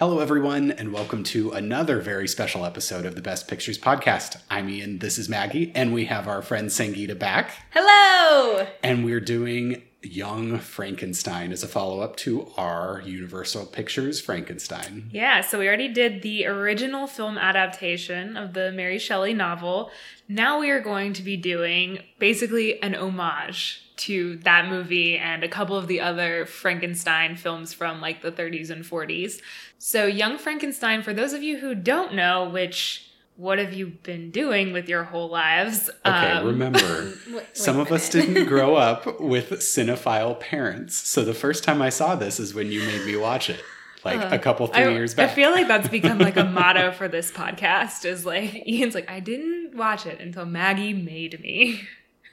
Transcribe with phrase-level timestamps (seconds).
[0.00, 4.40] Hello, everyone, and welcome to another very special episode of the Best Pictures podcast.
[4.48, 8.66] I'm Ian, this is Maggie, and we have our friend Sangita back, Hello!
[8.82, 15.10] and we're doing Young Frankenstein as a follow up to our Universal Pictures Frankenstein.
[15.12, 19.90] Yeah, so we already did the original film adaptation of the Mary Shelley novel.
[20.26, 25.48] Now we are going to be doing basically an homage to that movie and a
[25.48, 29.42] couple of the other Frankenstein films from like the 30s and 40s.
[29.78, 33.09] So, Young Frankenstein, for those of you who don't know, which
[33.40, 35.88] what have you been doing with your whole lives?
[36.04, 40.94] Okay, Um, remember, Wait- some wait of us didn't grow up with cinephile parents.
[40.96, 43.62] So the first time I saw this is when you made me watch it,
[44.04, 45.30] like a couple, three I, years back.
[45.30, 49.10] I feel like that's become like a motto for this podcast is like Ian's like,
[49.10, 51.80] I didn't watch it until Maggie made me.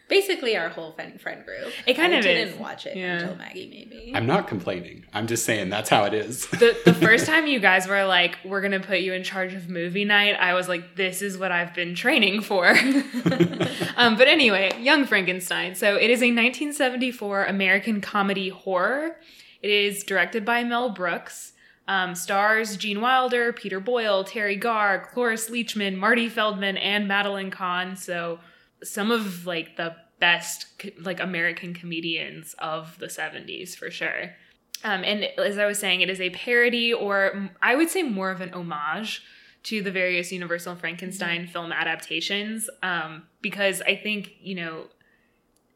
[0.10, 1.74] Basically, our whole friend friend group.
[1.86, 2.60] It kind I of didn't is.
[2.60, 3.20] watch it Yeah.
[3.20, 4.12] until Maggie made me.
[4.16, 5.06] I'm not complaining.
[5.14, 6.48] I'm just saying that's how it is.
[6.48, 9.70] The the first time you guys were like, we're gonna put you in charge of
[9.70, 12.68] movie night, I was like, this is what I've been training for.
[13.98, 15.76] um, but anyway, Young Frankenstein.
[15.76, 19.18] So it is a 1974 American comedy horror.
[19.62, 21.54] It is directed by Mel Brooks.
[21.90, 27.96] Um, stars Gene Wilder, Peter Boyle, Teri Garr, Cloris Leachman, Marty Feldman, and Madeline Kahn.
[27.96, 28.40] So
[28.84, 30.68] some of like the best
[31.00, 34.36] like American comedians of the 70s for sure.
[34.84, 38.30] Um, and as I was saying, it is a parody, or I would say more
[38.30, 39.24] of an homage
[39.64, 42.70] to the various Universal Frankenstein film adaptations.
[42.84, 44.86] Um, because I think you know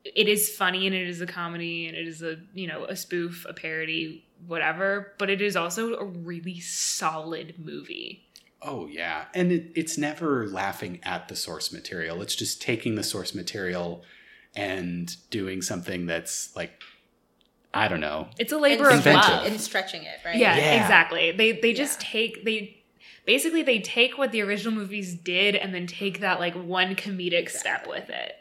[0.03, 2.95] it is funny and it is a comedy and it is a you know a
[2.95, 5.13] spoof, a parody, whatever.
[5.17, 8.27] But it is also a really solid movie.
[8.63, 12.21] Oh yeah, and it, it's never laughing at the source material.
[12.21, 14.03] It's just taking the source material
[14.55, 16.71] and doing something that's like,
[17.73, 18.27] I don't know.
[18.37, 19.29] It's a And labor of Inventive.
[19.31, 19.47] love.
[19.47, 20.35] and stretching it, right?
[20.37, 20.81] Yeah, Yeah.
[20.83, 21.31] exactly.
[21.31, 22.09] They they just Yeah.
[22.11, 22.83] take they
[23.25, 27.49] basically they take what the original movies did and then take that like one comedic
[27.49, 28.35] step with it.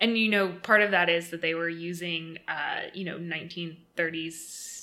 [0.00, 4.32] And you know, part of that is that they were using uh, you know, 1930s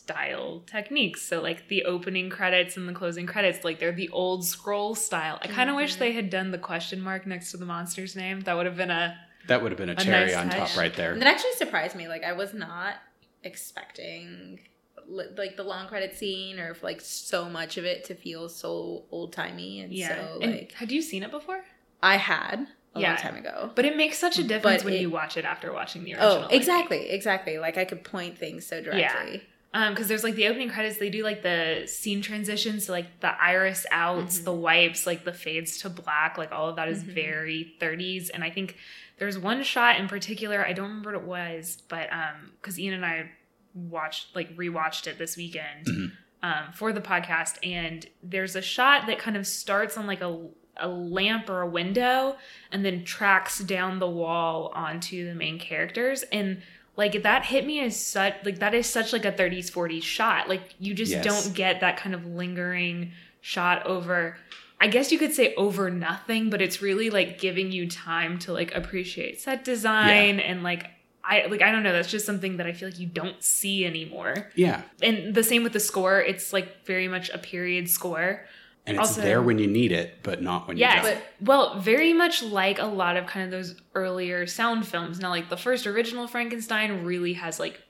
[0.03, 1.21] style techniques.
[1.21, 5.37] So like the opening credits and the closing credits, like they're the old scroll style.
[5.41, 5.99] I kind of wish Mhm.
[5.99, 8.41] they had done the question mark next to the monster's name.
[8.41, 10.69] That would have been a That would have been a A cherry nice on touch.
[10.71, 11.15] top right there.
[11.17, 12.07] That actually surprised me.
[12.07, 12.95] Like I was not
[13.43, 14.59] expecting
[15.07, 19.33] like the long credit scene or like so much of it to feel so old
[19.33, 20.15] timey and yeah.
[20.15, 21.63] so And like had you seen it before?
[22.01, 23.09] I had a Yeah.
[23.09, 23.71] long time ago.
[23.75, 26.13] But it makes such a difference But when it- you watch it after watching the
[26.13, 26.31] original.
[26.31, 26.53] Oh, think.
[26.53, 27.57] exactly, exactly.
[27.57, 29.43] Like I could point things so directly.
[29.75, 33.19] Um, because there's like the opening credits, they do like the scene transitions, so like
[33.21, 34.43] the iris outs, Mhm.
[34.43, 37.07] the wipes, like the fades to black, like all of that is Mhm.
[37.13, 38.29] very 30s.
[38.29, 38.77] And I think
[39.17, 42.93] there's one shot in particular, I don't remember what it was, but um, because Ian
[42.93, 43.31] and I
[43.73, 46.11] watched like rewatched it this weekend Mhm.
[46.43, 50.47] um for the podcast, and there's a shot that kind of starts on like a
[50.77, 52.35] a lamp or a window
[52.71, 56.23] and then tracks down the wall onto the main characters.
[56.31, 56.61] And
[56.95, 60.49] like that hit me as such like that is such like a 30s 40s shot.
[60.49, 61.23] Like you just Yes.
[61.23, 64.37] don't get that kind of lingering shot over
[64.79, 68.53] i guess you could say over nothing but it's really like giving you time to
[68.53, 70.89] like appreciate set design and like
[71.25, 73.85] i like i don't know that's just something that i feel like you don't see
[73.85, 74.49] anymore.
[74.55, 76.21] Yeah, and the same with the score.
[76.21, 78.45] It's like very much a period score
[78.85, 81.03] and it's Also- there when you need it, but not when Yes.
[81.05, 81.19] you don't.
[81.39, 85.19] But Well, very much like a lot of kind of those earlier sound films.
[85.19, 87.81] Now, like the first original Frankenstein really has like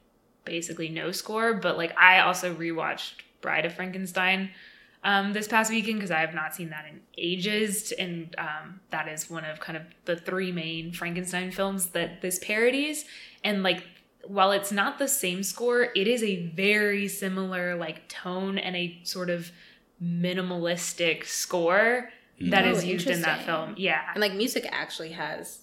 [0.46, 4.52] basically no score, but like I also rewatched Bride of Frankenstein
[5.06, 9.10] um, this past weekend because I have not seen that in ages, and um, that
[9.10, 13.04] is one of kind of the three main Frankenstein films that this parodies.
[13.44, 13.84] And like,
[14.26, 18.98] while it's not the same score, it is a very similar like tone and a
[19.04, 19.52] sort of
[20.04, 22.10] minimalistic score
[22.42, 22.72] that Mm.
[22.72, 23.76] is Oh, used in that film.
[23.78, 24.02] Yeah.
[24.14, 25.60] and like music actually has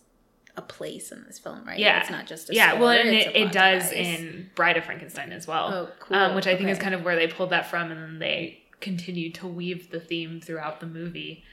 [0.56, 1.78] a place in this film, right?
[1.78, 2.00] Yeah.
[2.00, 4.18] it's not just a yeah, score, well, and it, it does device.
[4.20, 6.16] in Bride of Frankenstein as well, Oh, cool.
[6.16, 8.62] um, which I think is kind of where they pulled that from, and then they
[8.80, 11.44] continued to weave the theme throughout the movie.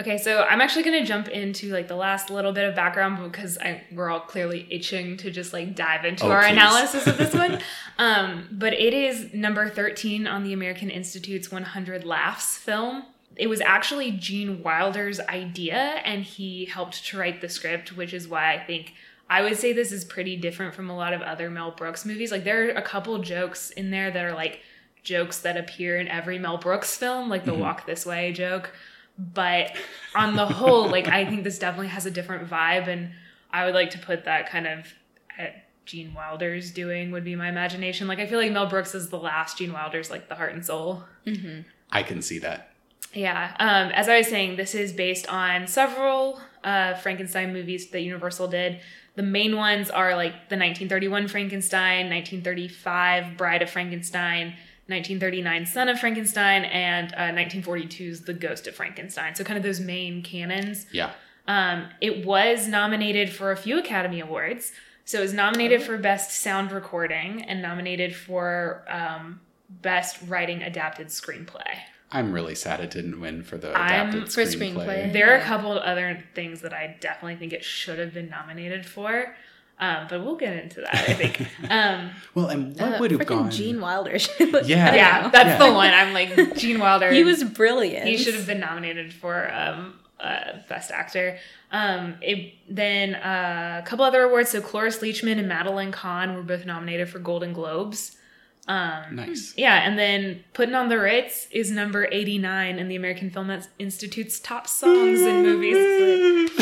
[0.00, 3.30] Okay, so I'm actually going to jump into like the last little bit of background
[3.30, 6.50] because I, we're all clearly itching to just like dive into Oh, our please.
[6.52, 7.60] analysis of this one.
[7.98, 13.04] um, but it is number 13 on the American Institute's 100 Laughs film.
[13.36, 18.26] It was actually Gene Wilder's idea, and he helped to write the script, which is
[18.26, 18.94] why I think
[19.30, 22.32] I would say this is pretty different from a lot of other Mel Brooks movies.
[22.32, 24.60] Like there are a couple jokes in there that are like
[25.04, 27.58] jokes that appear in every Mel Brooks film, like the Mhm.
[27.58, 28.72] walk this way joke.
[29.18, 29.76] But
[30.14, 33.12] on the whole, like I think this definitely has a different vibe and
[33.50, 34.92] I would like to put that kind of
[35.38, 38.08] at Gene Wilder's doing would be my imagination.
[38.08, 40.64] Like I feel like Mel Brooks is the last Gene Wilder's like the heart and
[40.64, 41.04] soul.
[41.26, 41.60] Mm-hmm.
[41.90, 42.70] I can see that.
[43.12, 43.54] Yeah.
[43.60, 48.48] Um, as I was saying, this is based on several uh, Frankenstein movies that Universal
[48.48, 48.80] did.
[49.14, 54.54] The main ones are like the 1931 Frankenstein, 1935 Bride of Frankenstein,
[54.86, 59.34] 1939 Son of Frankenstein, and uh, 1942's The Ghost of Frankenstein.
[59.34, 60.86] So, kind of those main canons.
[60.92, 61.12] Yeah.
[61.48, 64.72] Um, it was nominated for a few Academy Awards.
[65.04, 71.08] So, it was nominated for Best Sound Recording and nominated for um, Best Writing Adapted
[71.08, 71.78] Screenplay.
[72.12, 74.74] I'm really sad it didn't win for the I'm- adapted for screenplay.
[74.86, 75.12] screenplay.
[75.12, 78.28] There are a couple of other things that I definitely think it should have been
[78.28, 79.34] nominated for,
[79.80, 80.94] um, but we'll get into that.
[80.94, 81.46] I think.
[81.70, 83.50] Um, Well, and what Uh, would have freaking gone?
[83.50, 84.18] Gene Wilder.
[84.20, 84.94] should Yeah.
[84.94, 85.66] Yeah, that's Yeah.
[85.68, 85.92] the one.
[85.92, 87.10] I'm like Gene Wilder.
[87.12, 88.06] He was brilliant.
[88.06, 91.38] He should have been nominated for um, uh, best actor.
[91.72, 94.50] Um, it, then uh, a couple other awards.
[94.50, 98.13] So Cloris Leachman and Madeline Kahn were both nominated for Golden Globes.
[98.66, 99.52] Um, Nice.
[99.56, 104.40] Yeah, and then Putting on the Ritz is number 89 in the American Film Institute's
[104.40, 105.76] top songs in movies.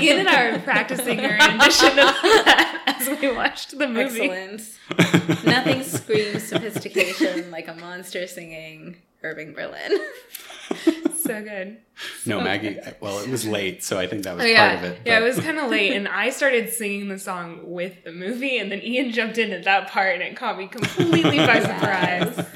[0.00, 4.30] Ian and I were practicing our rendition of that as we watched the movie.
[4.30, 5.44] Excellent.
[5.44, 9.98] Nothing screams sophistication like a monster singing Irving Berlin.
[11.20, 11.76] So good.
[12.26, 12.78] no, Maggie.
[13.00, 15.00] Well, it was late, so I think that was Oh, yeah, part of it.
[15.04, 18.56] yeah, it was kind of late, and I started singing the song with the movie,
[18.58, 22.46] and then Ian jumped in at that part, and it caught me completely by surprise.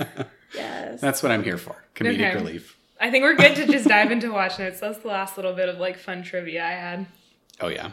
[0.54, 1.00] Yes.
[1.00, 1.84] That's what I'm here for.
[1.94, 2.34] Comedic Okay.
[2.34, 2.76] relief.
[3.00, 4.80] I think we're good to just dive into watch notes.
[4.80, 7.06] That's the last little bit of like fun trivia I had.
[7.60, 7.90] Oh yeah.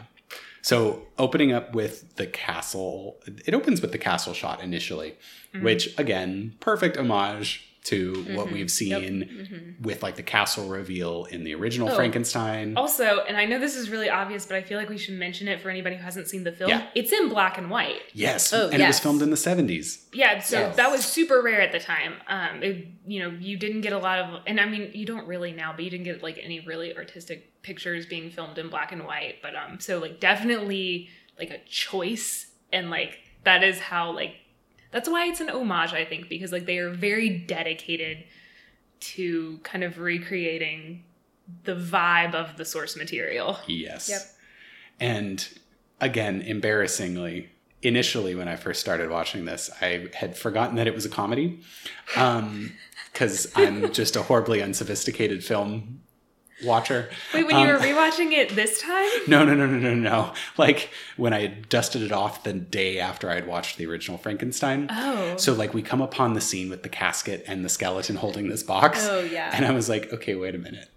[0.62, 5.16] So opening up with the castle, it opens with the castle shot initially,
[5.54, 5.64] Mm-hmm.
[5.66, 11.52] which again, perfect homage to what we've seen with like the castle reveal in the
[11.54, 11.94] original Oh.
[11.96, 12.76] Frankenstein.
[12.76, 15.48] Also, and I know this is really obvious, but I feel like we should mention
[15.48, 16.70] it for anybody who hasn't seen the film.
[16.70, 16.86] Yeah.
[16.94, 18.02] It's in black and white.
[18.12, 20.04] Yes, Oh, and it was filmed in the 70s.
[20.12, 20.76] Yeah, so Yes.
[20.76, 22.14] that was super rare at the time.
[22.28, 25.26] Um, it, you know, you didn't get a lot of, and I mean, you don't
[25.26, 28.92] really now, but you didn't get like any really artistic pictures being filmed in black
[28.92, 29.42] and white.
[29.42, 34.36] But um, so like definitely like a choice, and like that is how like
[34.92, 38.24] that's why it's an homage, I think, because like they are very dedicated
[39.00, 41.02] to kind of recreating
[41.64, 43.58] the vibe of the source material.
[43.66, 44.08] Yes.
[44.08, 44.20] Yep.
[45.00, 45.48] And
[46.00, 47.50] again, embarrassingly,
[47.82, 51.60] initially when I first started watching this, I had forgotten that it was a comedy.
[52.16, 52.72] Um,
[53.12, 56.01] because I'm just a horribly unsophisticated film
[56.64, 57.08] watcher.
[57.34, 59.08] Wait, when you Um, were rewatching it this time?
[59.28, 60.32] No, no, no, no, no, no.
[60.58, 64.18] Like when I had dusted it off the day after I had watched the original
[64.18, 64.88] Frankenstein.
[64.90, 65.36] Oh.
[65.36, 68.62] So like we come upon the scene with the casket and the skeleton holding this
[68.62, 69.06] box.
[69.08, 69.50] Oh, yeah.
[69.54, 70.88] And I was like, okay, wait a minute.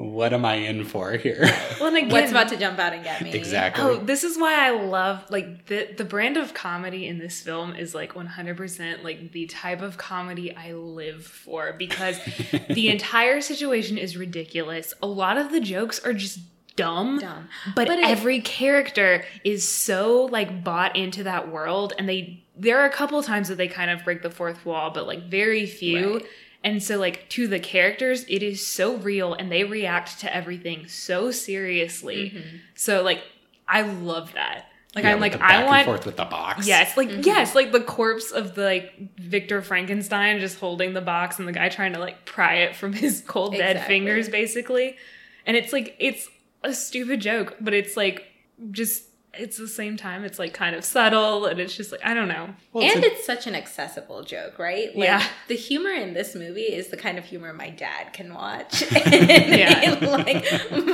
[0.00, 1.40] What am I in for here?
[1.80, 3.32] well, again, What's about to jump out and get me?
[3.34, 3.84] exactly.
[3.84, 7.74] Oh, this is why I love like the the brand of comedy in this film
[7.74, 12.18] is like 100% like the type of comedy I live for because
[12.70, 14.94] the entire situation is ridiculous.
[15.02, 16.40] A lot of the jokes are just
[16.76, 17.18] dumb.
[17.18, 17.48] Dumb.
[17.74, 22.78] But, But it- every character is so like bought into that world and they there
[22.80, 25.66] are a couple times that they kind of break the fourth wall, but like very
[25.66, 26.14] few.
[26.14, 26.26] Right.
[26.62, 30.88] And so like to the characters, it is so real and they react to everything
[30.88, 32.32] so seriously.
[32.34, 32.56] Mm-hmm.
[32.74, 33.22] So like
[33.66, 34.66] I love that.
[34.94, 36.66] Like Yeah, I'm like I want and forth with the box.
[36.66, 37.22] Yes, like mm-hmm.
[37.24, 41.52] yes, like the corpse of the like Victor Frankenstein just holding the box and the
[41.52, 44.96] guy trying to like pry it from his cold dead fingers basically.
[45.46, 46.28] And it's like it's
[46.62, 48.26] a stupid joke, but it's like
[48.70, 52.14] just it's the same time it's like kind of subtle and it's just like I
[52.14, 52.50] don't know.
[52.72, 54.88] Well, it's and a- it's such an accessible joke, right?
[54.96, 55.24] Like, Yeah.
[55.48, 58.82] The humor in this movie is the kind of humor my dad can watch.
[58.92, 59.80] Yeah.
[60.00, 60.44] And, like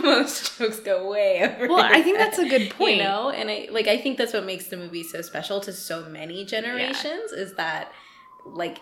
[0.02, 1.66] most jokes go way over.
[1.68, 2.96] Well, I think his that's a good point.
[2.98, 5.72] You know, and I like I think that's what makes the movie so special to
[5.72, 7.90] so many generations is that
[8.44, 8.78] like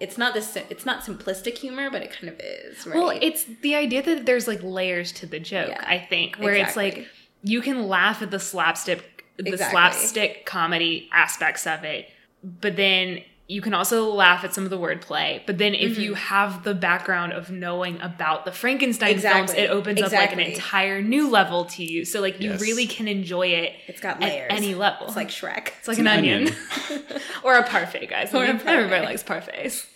[0.00, 2.94] it's not this it's not simplistic humor, but it kind of is, right?
[2.96, 5.84] Well, it's the idea that there's like layers to the joke, Yeah.
[5.86, 6.86] I think, where Exactly.
[6.88, 7.08] it's like
[7.42, 9.70] you can laugh at the slapstick the Exactly.
[9.72, 12.08] slapstick comedy aspects of it,
[12.42, 15.40] but then you can also laugh at some of the wordplay.
[15.46, 19.38] But then if you have the background of knowing about the Frankenstein films, Mm-hmm.
[19.42, 19.64] Exactly.
[19.64, 22.04] it opens up like an entire new level to you.
[22.04, 24.48] So like you really can enjoy it it's got at layers.
[24.50, 25.06] any level.
[25.06, 25.68] It's like Shrek.
[25.78, 26.50] it's like an, onion.
[27.44, 28.34] or a parfait, guys.
[28.34, 29.86] Or a Everybody likes parfaits.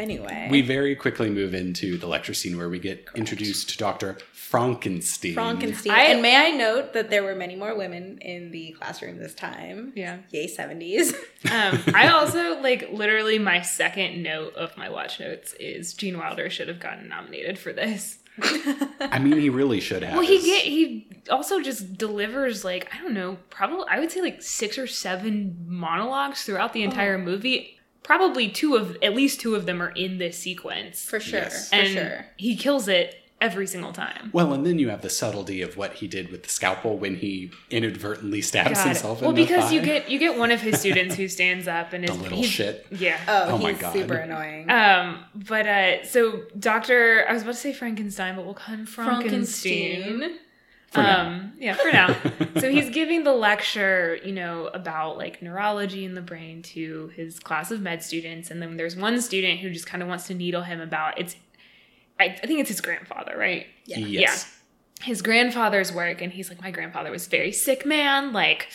[0.00, 0.48] Anyway.
[0.50, 4.16] we very quickly move into the lecture scene where we get introduced to Dr.
[4.32, 5.34] Frankenstein.
[5.34, 5.92] Frankenstein.
[5.92, 9.34] I- and may I note that there were many more women in the classroom this
[9.34, 9.92] time.
[9.94, 10.18] Yeah.
[10.30, 11.14] Yay, 70s.
[11.50, 16.50] Um, I also like literally my second note of my watch notes is Gene Wilder
[16.50, 18.18] should have gotten nominated for this.
[19.00, 20.14] I mean, he really should have.
[20.18, 24.20] Well, he get he also just delivers like I don't know, probably I would say
[24.20, 27.78] like six or seven monologues throughout the entire movie.
[28.02, 31.04] Probably two of at least two of them are in this sequence.
[31.04, 31.40] For sure.
[31.40, 31.68] Yes.
[31.70, 32.26] For sure.
[32.36, 34.28] he kills it every single time.
[34.34, 37.16] Well, and then you have the subtlety of what he did with the scalpel when
[37.16, 38.86] he inadvertently stabs God.
[38.88, 41.66] himself well, in the because you get you get one of his students who stands
[41.66, 42.86] up and is the little he's- shit.
[42.90, 43.18] Yeah.
[43.26, 43.92] Oh, Oh my he's God.
[43.94, 44.68] super annoying.
[44.70, 48.84] Um, but uh, so Doctor, I was about to say Frankenstein, but we'll call him
[48.86, 50.02] Frankenstein.
[50.02, 50.38] Frankenstein.
[50.90, 51.26] For now.
[51.28, 52.16] um, yeah, for now.
[52.60, 57.38] so he's giving the lecture, you know, about like neurology in the brain to his
[57.38, 60.34] class of med students, and then there's one student who just kind of wants to
[60.34, 61.36] needle him about it's.
[62.18, 63.66] I, I think it's his grandfather, right?
[63.86, 63.98] Yeah.
[63.98, 64.58] Yes.
[65.02, 68.68] his grandfather's work and he's like my grandfather was very sick man like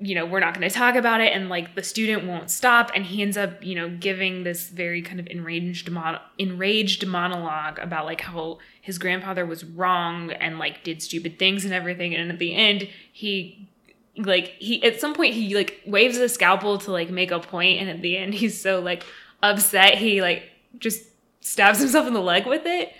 [0.00, 2.90] you know we're not going to talk about it and like the student won't stop
[2.94, 7.78] and he ends up you know giving this very kind of enraged mon- enraged monologue
[7.78, 12.30] about like how his grandfather was wrong and like did stupid things and everything and
[12.30, 13.66] at the end he
[14.18, 17.80] like he at some point he like waves a scalpel to like make a point
[17.80, 19.02] and at the end he's so like
[19.42, 20.42] upset he like
[20.78, 21.02] just
[21.40, 22.92] stabs himself in the leg with it.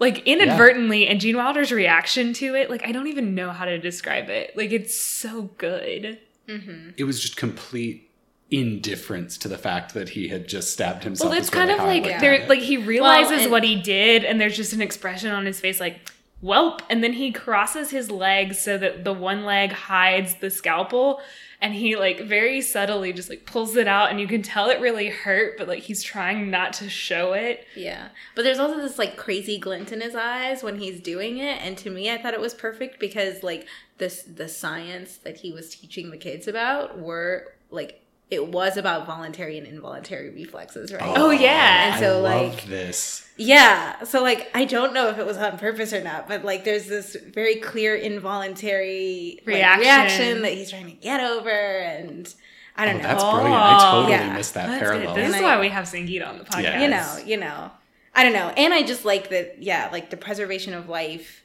[0.00, 3.78] Like inadvertently and gene wilder's reaction to it like i don't even know how to
[3.78, 4.56] describe it.
[4.56, 6.18] Like it's so good.
[6.48, 6.90] Mm-hmm.
[6.96, 8.10] It was just complete
[8.52, 11.30] indifference to the fact that he had just stabbed himself.
[11.30, 14.24] well it's kind really of like looked there like he realizes and- what he did
[14.24, 16.10] and there's just an expression on his face like
[16.44, 21.20] welp and then he crosses his legs so that the one leg hides the scalpel
[21.60, 24.80] and he like very subtly just like pulls it out and you can tell it
[24.80, 28.08] really hurt but like he's trying not to show it Yeah.
[28.34, 31.60] But there's also this like crazy glint in his eyes when he's doing it.
[31.62, 33.66] And to me I thought it was perfect because like
[33.98, 38.01] this the science that he was teaching the kids about were like
[38.32, 41.02] it was about voluntary and involuntary reflexes, right?
[41.16, 41.92] Oh, yeah.
[41.94, 43.28] And so, I like- love this.
[43.36, 44.02] Yeah.
[44.04, 46.86] So like I don't know if it was on purpose or not, but like there's
[46.86, 49.80] this very clear involuntary like, Reaction.
[49.80, 52.32] reaction that he's trying to get over and
[52.76, 53.02] I don't Oh, know.
[53.08, 53.54] that's brilliant.
[53.54, 54.32] I Oh, totally yeah.
[54.34, 55.14] missed that That's parallel.
[55.14, 55.24] good.
[55.26, 56.62] This is why we have Sangita on the podcast.
[56.62, 56.82] Yeah.
[56.82, 57.70] you know, you know.
[58.14, 58.48] I don't know.
[58.56, 61.41] And I just like that yeah, like the preservation of life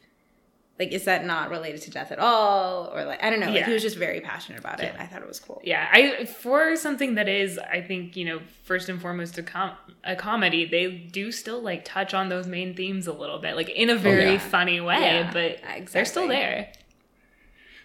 [0.79, 3.49] like is that not related to death at all or like I don't know.
[3.49, 4.93] Like, he was just very passionate about it.
[4.93, 5.01] Yeah.
[5.01, 5.61] I thought it was cool.
[5.63, 9.75] Yeah, I for something that is, I think you know, first and foremost a com-
[10.03, 13.69] a comedy, they do still like touch on those main themes a little bit, like
[13.69, 14.39] in a oh, very yeah.
[14.39, 16.71] funny way, Yeah, but they're still there.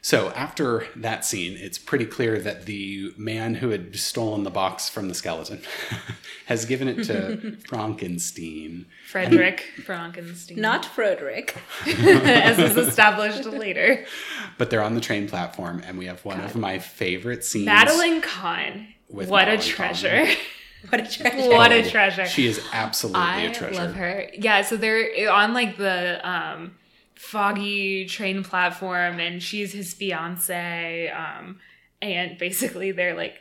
[0.04, 4.88] So after that scene, it's pretty clear that the man who had stolen the box
[4.88, 5.62] from the skeleton
[6.46, 8.86] has given it to Frankenstein.
[9.08, 11.56] Frederick Frankenstein, Not Frederick.
[11.86, 14.04] as is established later.
[14.58, 17.66] But they're on the train platform, and we have one of my favorite scenes.
[17.66, 20.26] Madeline Kahn, With what Madeline a treasure!
[20.88, 21.48] What a treasure.
[21.48, 22.26] what a treasure!
[22.26, 23.80] She is absolutely I a treasure.
[23.80, 24.28] I love her.
[24.34, 26.74] Yeah, so they're on like the um,
[27.22, 31.08] foggy train platform, and she's his fiance.
[31.10, 31.60] Um,
[32.00, 33.36] and basically, they're like,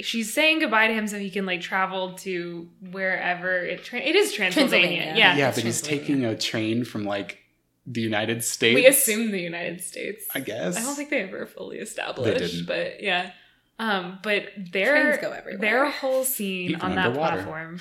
[0.00, 3.84] she's saying goodbye to him so he can like travel to wherever it.
[3.84, 4.86] Tra- it is Transylvania.
[4.88, 5.14] Transylvania.
[5.18, 7.38] Yeah, Yeah, but he's taking a train from like
[7.86, 8.74] the United States.
[8.74, 10.24] we assume the United States.
[10.34, 10.76] I guess.
[10.76, 12.66] I don't think they ever fully established, didn't.
[12.66, 13.32] but yeah.
[13.78, 17.36] Um, but their go their whole scene Even on that underwater.
[17.42, 17.80] platform,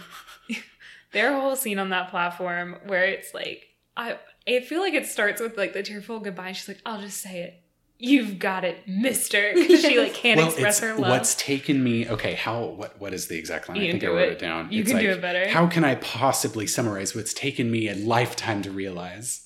[1.14, 5.42] their whole scene on that platform where it's like I I feel like it starts
[5.42, 6.52] with like the tearful goodbye.
[6.52, 7.62] She's like, "I'll just say it,
[7.98, 11.10] you've got it, Mister," because she like can't well, express her love.
[11.10, 12.08] what's taken me.
[12.08, 12.66] Okay, how?
[12.66, 13.00] What?
[13.00, 13.78] What is the exact line?
[13.78, 14.32] You I think I wrote it.
[14.34, 14.72] it, down.
[14.72, 15.48] You It's can do it better.
[15.48, 19.42] How can I possibly summarize what's taken me a lifetime to realize?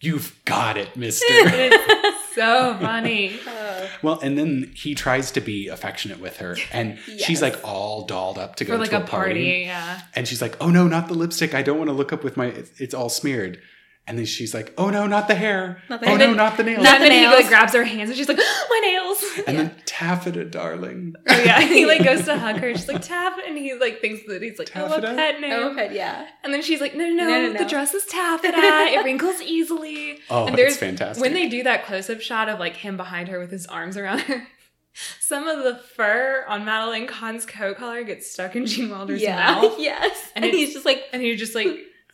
[0.00, 1.26] You've got it, Mister.
[1.28, 3.36] it's so funny.
[3.44, 3.88] Oh.
[4.02, 8.38] well, and then he tries to be affectionate with her, and she's like all dolled
[8.38, 10.02] up to go For like to a party, yeah.
[10.14, 11.52] And she's like, "Oh no, not the lipstick!
[11.52, 12.46] I don't want to look up with my.
[12.46, 13.60] It's, it's all smeared."
[14.08, 15.82] And then she's like, "Oh no, not the hair!
[15.90, 16.28] Not the oh hair.
[16.28, 18.26] no, not the nails!" Not and the then he like grabs her hands and she's
[18.28, 21.14] like, ah, "My nails." and then taffeta, darling.
[21.28, 22.72] Oh yeah, he like goes to hug her.
[22.74, 25.52] She's like tap, and he like thinks that he's like oh a pet name.
[25.52, 26.26] Oh, pet, yeah.
[26.42, 27.68] And then she's like, no, no, no, No, no, the no.
[27.68, 28.56] dress is taffeta.
[28.58, 30.18] it wrinkles easily.
[30.30, 31.20] Oh, and it's fantastic.
[31.22, 33.96] When they do that close up shot of like him behind her with his arms
[33.98, 34.46] around her,
[35.20, 39.36] some of the fur on Madeline Kahn's coat collar gets stuck in Gene Wilder's Yeah.
[39.36, 39.74] mouth.
[39.78, 40.30] yes.
[40.34, 41.68] And And, he's just like, And he's just like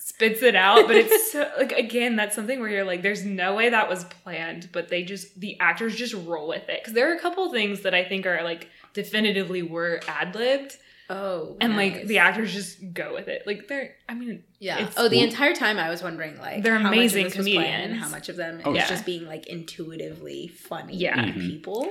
[0.07, 0.87] spits it out.
[0.87, 4.05] But it's so, like, again, that's something where you're like, there's no way that was
[4.05, 6.81] planned, but they just, the actors just roll with it.
[6.83, 10.77] Because there are a couple things that I think are like definitively were ad libbed.
[11.11, 11.57] oh.
[11.61, 13.47] And like the actors just go with it.
[13.47, 14.77] Like they're, I mean, Yeah.
[14.81, 17.47] It's- oh, the entire time I was wondering, like, They're how amazing much of this
[17.47, 18.89] was planned and how much of them Oh, is yeah.
[18.89, 21.17] just being like intuitively funny Yeah.
[21.25, 21.41] Mhm.
[21.41, 21.91] people.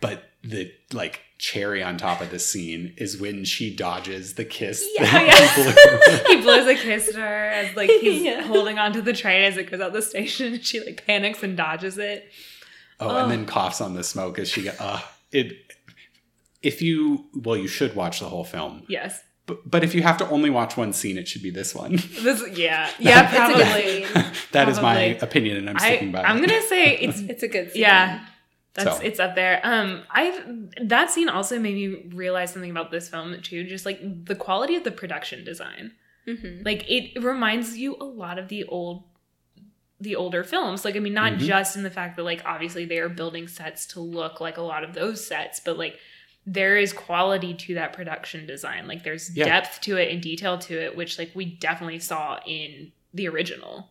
[0.00, 4.86] But the like cherry on top of the scene is when she dodges the kiss.
[4.98, 5.56] Yeah, that
[6.26, 6.26] yeah.
[6.28, 8.42] he he blows a kiss to her as like he's Yeah.
[8.42, 10.60] holding onto the train as it goes out the station.
[10.60, 12.30] She like panics and dodges it.
[13.00, 13.16] oh, Oh.
[13.22, 14.68] and then coughs on the smoke as she.
[14.68, 15.00] Uh,
[15.32, 15.52] it.
[16.62, 18.82] if you well, you should watch the whole film.
[18.88, 19.22] Yes.
[19.46, 21.92] But, but if you have to only watch one scene, it should be this one.
[22.20, 22.88] This yeah.
[22.98, 24.04] Yeah, It's a good probably.
[24.24, 24.32] scene.
[24.52, 26.24] that is my opinion, and I'm I, sticking by it.
[26.24, 26.46] I'm it.
[26.48, 27.82] gonna say it's It's a good scene.
[27.82, 28.26] yeah.
[28.74, 29.02] That's So.
[29.04, 29.60] it's up there.
[29.64, 30.44] Um, I've
[30.88, 33.64] that scene also made me realize something about this film too.
[33.64, 35.92] Just like the quality of the production design.
[36.26, 36.64] Mhm.
[36.64, 39.04] Like it, it reminds you a lot of the old,
[40.00, 40.84] the older films.
[40.84, 41.38] Like I mean, not Mhm.
[41.40, 44.62] just in the fact that like obviously they are building sets to look like a
[44.62, 45.98] lot of those sets, but like
[46.46, 48.86] there is quality to that production design.
[48.86, 49.44] Like there's Yeah.
[49.46, 53.90] depth to it and detail to it, which like we definitely saw in the original.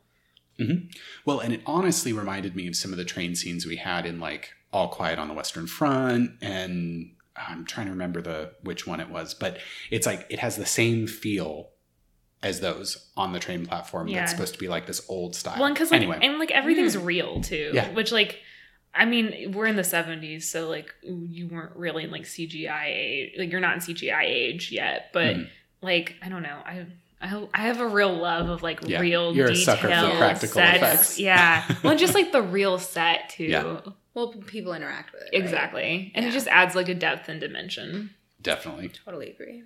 [1.25, 4.19] Well, and it honestly reminded me of some of the train scenes we had in
[4.19, 8.99] like All Quiet on the Western Front, and I'm trying to remember the which one
[8.99, 9.57] it was, but
[9.89, 11.69] it's like it has the same feel
[12.43, 14.07] as those on the train platform.
[14.07, 14.19] Yeah.
[14.19, 15.59] That's supposed to be like this old style.
[15.59, 17.05] Well, because like, anyway, and like everything's Mm.
[17.05, 17.71] real too.
[17.73, 17.91] Yeah.
[17.93, 18.39] Which like,
[18.93, 23.31] I mean, we're in the seventies, so like you weren't really in like CGI age.
[23.37, 25.49] Like you're not in CGI age yet, but Mhm.
[25.81, 26.85] like I don't know, I.
[27.21, 30.53] I, I have a real love of like Yeah, real you're a sucker for practical
[30.53, 30.77] sets.
[30.77, 31.19] effects.
[31.19, 33.43] Yeah, well, just like the real set too.
[33.43, 33.81] Yeah.
[34.13, 35.29] Well, people interact with it.
[35.33, 35.41] right?
[35.43, 38.11] Exactly, and it just adds like a depth and dimension.
[38.41, 38.89] definitely.
[39.05, 39.63] Totally agree.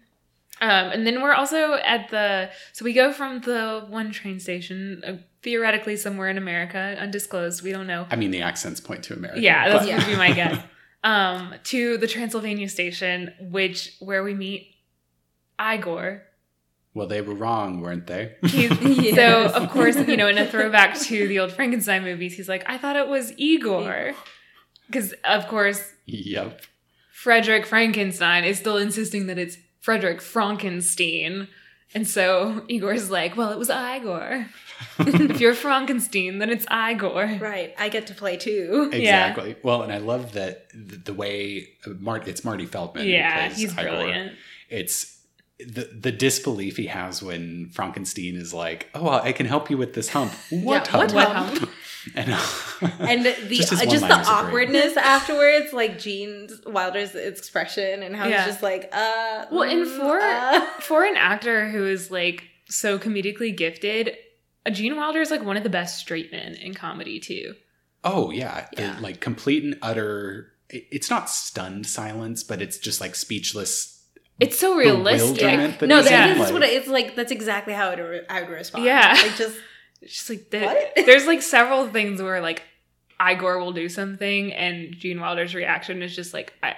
[0.62, 5.02] Um, and then we're also at the so we go from the one train station,
[5.06, 7.64] uh, theoretically somewhere in America, undisclosed.
[7.64, 8.06] We don't know.
[8.12, 9.42] I mean, the accents point to America.
[9.42, 9.98] Yeah, that's but- Yeah.
[9.98, 10.64] would be my guess.
[11.06, 14.74] Um, to the Transylvania station, which where we meet
[15.60, 16.24] Igor.
[16.94, 18.36] Well, they were wrong, weren't they?
[18.44, 19.16] Yes.
[19.16, 22.64] So of course, you know, in a throwback to the old Frankenstein movies, he's like,
[22.68, 24.14] I thought it was Igor,
[24.88, 26.62] because of course yep.
[27.12, 31.48] Frederick Frankenstein is still insisting that it's Frederick Frankenstein.
[31.96, 34.48] And so Igor's like, well, it was Igor.
[35.00, 37.38] if you're Frankenstein, then it's Igor.
[37.40, 37.74] Right.
[37.78, 38.90] I get to play too.
[38.92, 39.56] Exactly.
[39.64, 43.08] Well, and I love that the, the way uh, Mart it's Marty Feldman.
[43.08, 43.84] Yeah, he's Igor.
[43.84, 44.34] brilliant.
[44.70, 45.20] It's
[45.60, 49.94] the the disbelief he has when Frankenstein is like, "Oh, I can help you with
[49.94, 51.14] this hump." What Yeah, hump?
[51.14, 51.70] what What hump?
[52.16, 52.32] And,
[53.00, 54.28] And the Just just, his just the one-liners great.
[54.28, 58.44] awkwardness afterwards, like Gene Wilder's expression and how Yeah.
[58.44, 59.46] he's just like, uh.
[59.50, 60.66] Well, and mm, for uh.
[60.82, 64.18] for an actor who is like so comedically gifted,
[64.66, 67.56] uh, Gene Wilder is like one of the best straight men in comedy too.
[68.04, 68.98] oh yeah, the, Yeah.
[69.00, 70.52] like complete and utter.
[70.70, 74.03] It's not stunned silence, but it's just like speechless.
[74.40, 75.40] It's so realistic.
[75.80, 77.16] That no, he's that in, is what it, it's like.
[77.16, 78.84] That's exactly how I would, I would respond.
[78.86, 79.14] Yeah.
[79.22, 79.58] Like just
[80.02, 80.94] It's just like the, What?
[81.06, 82.64] there's like several things where like
[83.22, 86.76] Igor will do something and Gene Wilder's reaction is just like I,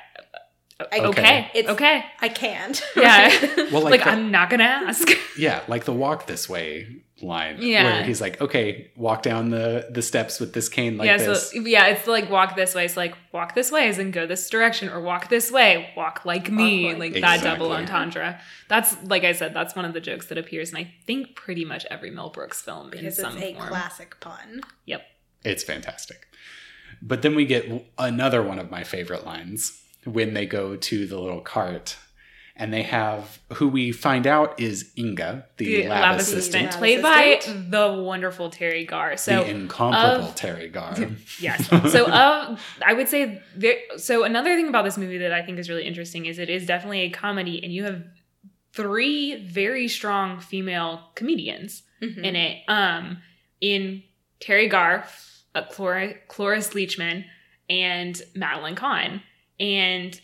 [0.91, 2.03] I- okay, It's- okay.
[2.21, 2.81] I can't.
[2.95, 3.27] Yeah.
[3.27, 3.55] Right?
[3.71, 5.07] Well, like, Like, the- I'm not gonna ask.
[5.37, 6.87] yeah, like the walk this way
[7.25, 7.57] line.
[7.61, 7.83] Yeah.
[7.83, 11.51] where he's like, "Okay, walk down the the steps with this cane like yeah, this."
[11.51, 12.85] so yeah, it's like walk this way.
[12.85, 16.25] It's like walk this way, as in go this direction, or walk this way, walk
[16.25, 18.39] like me, Walk like like that double entendre.
[18.69, 21.65] That's like I said, that's one of the jokes that appears in I think pretty
[21.65, 23.67] much every Mel Brooks film because in it's some a form.
[23.67, 24.61] classic pun.
[24.85, 25.01] Yep.
[25.43, 26.27] It's fantastic.
[27.01, 31.19] But then we get another one of my favorite lines when they go to the
[31.19, 31.97] little cart
[32.57, 36.71] and they have who we find out is Inga, the, The lab, lab assistant, assistant,
[36.79, 37.71] played assistant.
[37.71, 39.17] by the wonderful Teri Garr.
[39.17, 40.95] So the incomparable of- Teri Garr.
[41.39, 41.67] Yes.
[41.91, 43.75] So uh, I would say there.
[43.97, 46.65] So another thing about this movie that I think is really interesting is it is
[46.65, 48.03] definitely a comedy, and you have
[48.73, 52.23] three very strong female comedians Mhm.
[52.23, 52.63] in it.
[52.67, 53.21] Um,
[53.61, 54.03] in
[54.41, 55.05] Teri Garr,
[55.55, 57.23] uh, Clor- Cloris Leachman,
[57.69, 59.21] and Madeline Kahn,
[59.59, 60.19] and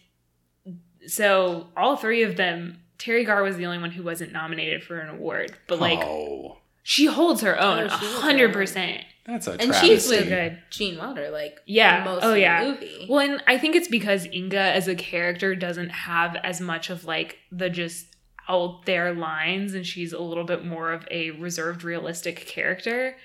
[1.07, 2.77] so all three of them.
[2.99, 6.57] Teri Garr was the only one who wasn't nominated for an award, but like oh,
[6.83, 8.53] she holds her own Oh, a she holds her hundred own.
[8.53, 9.03] percent.
[9.25, 10.51] that's a And she's So with- good.
[10.53, 12.03] Uh, Gene Wilder, like Yeah.
[12.03, 12.63] most Oh, of yeah.
[12.63, 13.07] movie.
[13.09, 17.05] Well, and I think it's because Inga as a character doesn't have as much of
[17.05, 18.05] like the just
[18.47, 23.15] out there lines and she's a little bit more of a reserved, realistic character.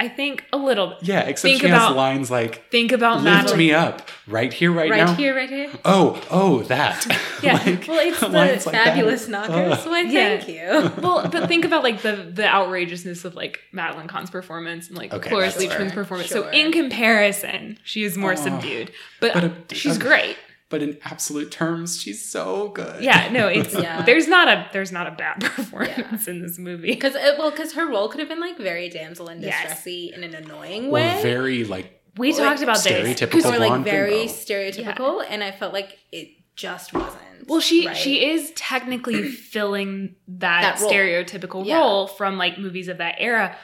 [0.00, 0.96] I think a little.
[1.02, 3.58] yeah, except Think she has about- lines like Think about "Lift Madeline.
[3.58, 5.70] me up right here, right, right now." Right here, right here.
[5.84, 7.04] Oh, oh, that.
[7.42, 8.84] Yeah, Like, well, it's the lines like that.
[8.88, 9.78] Fabulous knockers.
[9.78, 9.86] Ugh.
[9.88, 10.38] Why, Yeah.
[10.40, 11.02] thank you.
[11.02, 15.12] Well, but think about like the the outrageousness of like Madeline Kahn's performance and like
[15.12, 16.02] Okay, Cloris Leachman's fair.
[16.02, 16.30] performance.
[16.30, 18.36] So in comparison, she is more Oh.
[18.36, 20.36] subdued, but, But a- she's a- great.
[20.70, 23.02] But in absolute terms, she's so good.
[23.02, 24.02] Yeah, no, it's Yeah.
[24.02, 26.88] there's not a there's not a bad performance in this movie.
[26.90, 29.54] Because uh, well, because her role could have been like very damsel in Yes.
[29.84, 32.86] distressy in an annoying or way, very like We talked like, about this.
[33.20, 34.32] stereotypical or like very bimbo.
[34.32, 37.22] stereotypical, and I felt like it just wasn't.
[37.46, 37.96] Well, she right?
[37.96, 40.90] she is technically filling that, That role.
[40.92, 41.78] stereotypical Yeah.
[41.78, 43.56] role from like movies of that era.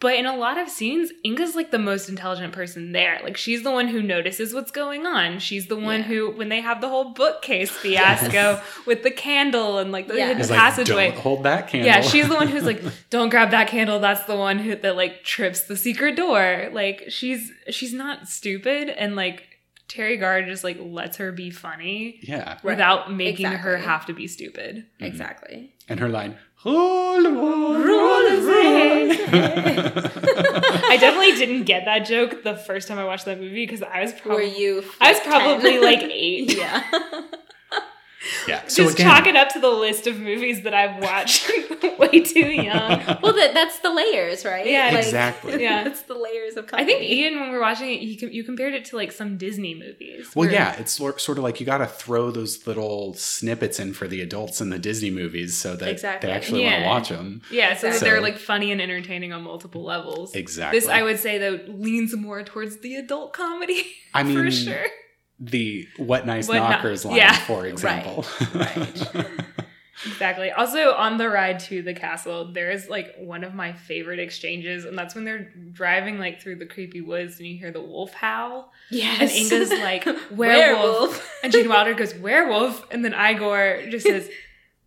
[0.00, 3.18] But in a lot of scenes, Inga's like the most intelligent person there.
[3.24, 5.40] Like she's the one who notices what's going on.
[5.40, 6.06] She's the one Yeah.
[6.06, 10.26] who, when they have the whole bookcase fiasco with the candle and like the Yeah.
[10.28, 11.10] hidden He's like, passageway.
[11.10, 11.86] hold that candle.
[11.90, 12.80] Yeah, she's the one who's like,
[13.10, 13.98] don't grab that candle.
[13.98, 16.68] That's the one who that like trips the secret door.
[16.72, 19.44] Like she's she's not stupid, and like
[19.88, 22.50] Teri Garr just like lets her be funny yeah.
[22.50, 22.64] Right.
[22.64, 24.76] without making her have to be stupid.
[24.94, 25.04] Mm-hmm.
[25.06, 25.72] Exactly.
[25.88, 29.12] And her line, roll, roll, Roll, roll.
[30.90, 34.02] I definitely didn't get that joke the first time I watched that movie because I
[34.02, 34.84] was Were probably you?
[35.00, 35.28] I was 10?
[35.30, 36.56] probably like eight.
[36.58, 36.82] yeah.
[38.48, 38.66] Yeah.
[38.66, 41.48] So Just again, chalk it up to the list of movies that I've watched
[41.98, 43.18] way too young.
[43.22, 44.66] well, that that's the layers, right?
[44.66, 45.62] Yeah, Like, Exactly.
[45.62, 45.84] Yeah.
[45.84, 46.92] that's the layers of Comedy.
[46.94, 49.36] I think Ian, when we were watching it, you, you compared it to like some
[49.36, 50.34] Disney movies.
[50.34, 53.94] Well, where- yeah, it's sort of like you got to throw those little snippets in
[53.94, 56.28] for the adults in the Disney movies so that Exactly.
[56.28, 57.42] they actually want to watch them.
[57.50, 60.34] Yeah, so, that So- they're like funny and entertaining on multiple levels.
[60.34, 60.80] Exactly.
[60.80, 64.86] This, I would say, though, leans more towards the adult comedy I mean, for sure.
[65.40, 67.32] The "What nice What no- knockers" line, yeah.
[67.38, 68.24] for example.
[68.54, 69.08] right.
[70.06, 70.52] Exactly.
[70.52, 74.84] Also, on the ride to the castle, there is like one of my favorite exchanges,
[74.84, 78.12] and that's when they're driving like through the creepy woods and you hear the wolf
[78.12, 78.72] howl.
[78.92, 79.20] Yes.
[79.20, 81.28] And Inga's like, werewolf.
[81.42, 82.86] And Gene Wilder goes, werewolf.
[82.92, 84.30] And then Igor just says,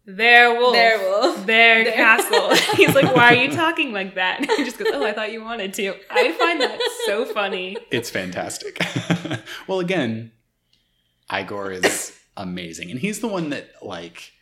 [0.05, 0.71] there wolf.
[0.73, 1.45] Werewolf.
[1.45, 2.55] There There- castle.
[2.77, 4.37] He's like, why are you talking like that?
[4.39, 5.93] And he just goes, oh, I thought you wanted to.
[6.09, 7.75] I find that so funny.
[7.91, 8.79] it's fantastic.
[9.67, 10.31] well, again,
[11.31, 14.33] Igor is amazing, and he's the one that like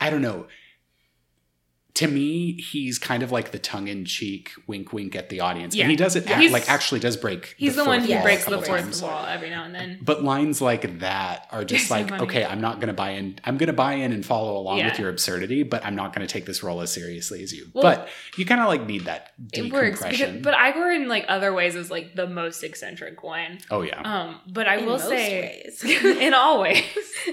[0.00, 0.46] I don't know.
[2.00, 5.84] To me, he's kind of like the tongue-in-cheek wink, wink at the audience, Yeah.
[5.84, 6.26] and he does it.
[6.28, 6.40] Yeah.
[6.40, 7.54] act- like actually does break.
[7.58, 9.02] He's the, one fourth who wall wall breaks the fourth times.
[9.02, 9.98] wall every now and then.
[10.02, 12.22] But lines like that are just So like, funny.
[12.24, 13.38] okay, I'm not going to buy in.
[13.44, 14.90] I'm going to buy in and follow along Yeah.
[14.90, 17.68] with your absurdity, but I'm not going to take this role as seriously as you.
[17.72, 20.02] Well, but you kind of like need that It works.
[20.02, 23.58] Because, but Igor, in like other ways, is like the most eccentric one.
[23.70, 25.84] oh yeah, Um, but I In will most say, ways.
[26.04, 26.82] in all ways.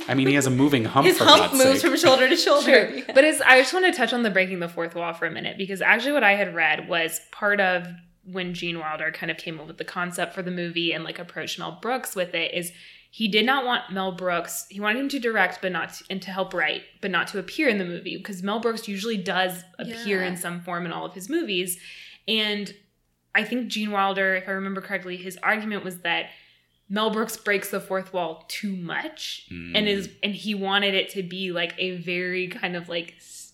[0.09, 1.89] I mean he has a moving hump His for hump God's moves sake.
[1.91, 2.87] from shoulder to shoulder.
[2.91, 3.03] True.
[3.13, 5.31] But it's, I just want to touch on the breaking the fourth wall for a
[5.31, 7.87] minute because actually, what I had read was part of
[8.23, 11.17] when Gene Wilder kind of came up with the concept for the movie and like
[11.19, 12.71] approached Mel Brooks with it is
[13.09, 14.65] he did not want Mel Brooks.
[14.69, 17.39] He wanted him to direct, but not to, and to help write, but not to
[17.39, 20.27] appear in the movie because Mel Brooks usually does appear Yeah.
[20.27, 21.79] in some form in all of his movies.
[22.27, 22.73] And
[23.33, 26.25] I think Gene Wilder, if I remember correctly, his argument was that
[26.89, 29.71] Mel Brooks breaks the fourth wall too much Mm.
[29.75, 33.46] and is and he wanted it to be like a very kind of like s-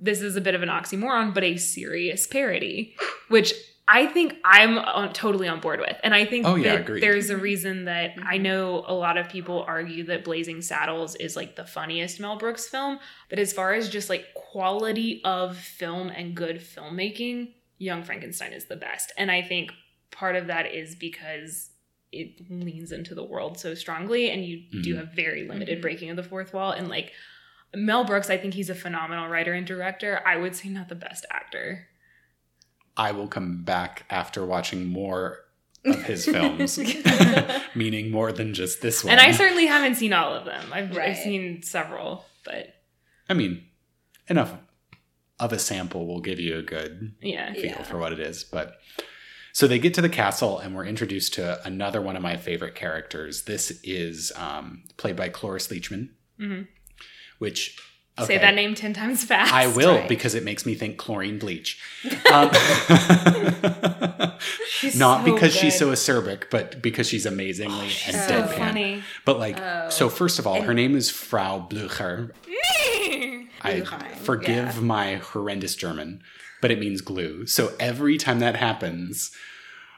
[0.00, 2.94] this is a bit of an oxymoron but a serious parody
[3.28, 3.52] which
[3.86, 5.94] I think I'm on, totally on board with.
[6.02, 7.02] And I think Oh, yeah, that agreed.
[7.02, 8.26] there's a reason that Mm-hmm.
[8.26, 12.38] I know a lot of people argue that Blazing Saddles is like the funniest Mel
[12.38, 18.02] Brooks film, but as far as just like quality of film and good filmmaking, Young
[18.02, 19.12] Frankenstein is the best.
[19.18, 19.70] And I think
[20.10, 21.68] part of that is because
[22.10, 24.98] it leans into the world so strongly and you do Mhm.
[24.98, 25.82] have very limited Mhm.
[25.82, 27.12] breaking of the fourth wall and like
[27.74, 30.20] Mel Brooks, I think he's a phenomenal writer and director.
[30.26, 31.86] I would say not the best actor.
[32.96, 35.38] I will come back after watching more
[35.84, 36.78] of his films,
[37.74, 39.12] meaning more than just this one.
[39.12, 40.72] And I certainly haven't seen all of them.
[40.72, 42.74] I've, I've seen several, but
[43.28, 43.64] I mean,
[44.28, 44.54] enough
[45.40, 47.52] of a sample will give you a good yeah.
[47.52, 47.82] feel Yeah.
[47.82, 48.44] for what it is.
[48.44, 48.78] But
[49.52, 52.74] so they get to the castle, and we're introduced to another one of my favorite
[52.74, 53.42] characters.
[53.42, 56.10] This is um, played by Cloris Leachman,
[56.40, 56.68] Mhm.
[57.44, 57.78] Which
[58.26, 59.52] Say that name 10 times fast.
[59.52, 60.08] I will right.
[60.08, 61.80] because it makes me think chlorine bleach.
[62.32, 62.48] Um,
[64.68, 68.58] She's not so because she's so acerbic, but because she's amazingly She's and so deadpan.
[68.58, 69.02] funny.
[69.24, 69.88] But like, Oh.
[69.90, 72.30] so first of all, And- her name is Frau Blücher.
[73.62, 73.80] I
[74.22, 74.80] forgive yeah.
[74.80, 76.22] my horrendous German,
[76.60, 77.46] but it means glue.
[77.46, 79.30] So every time that happens,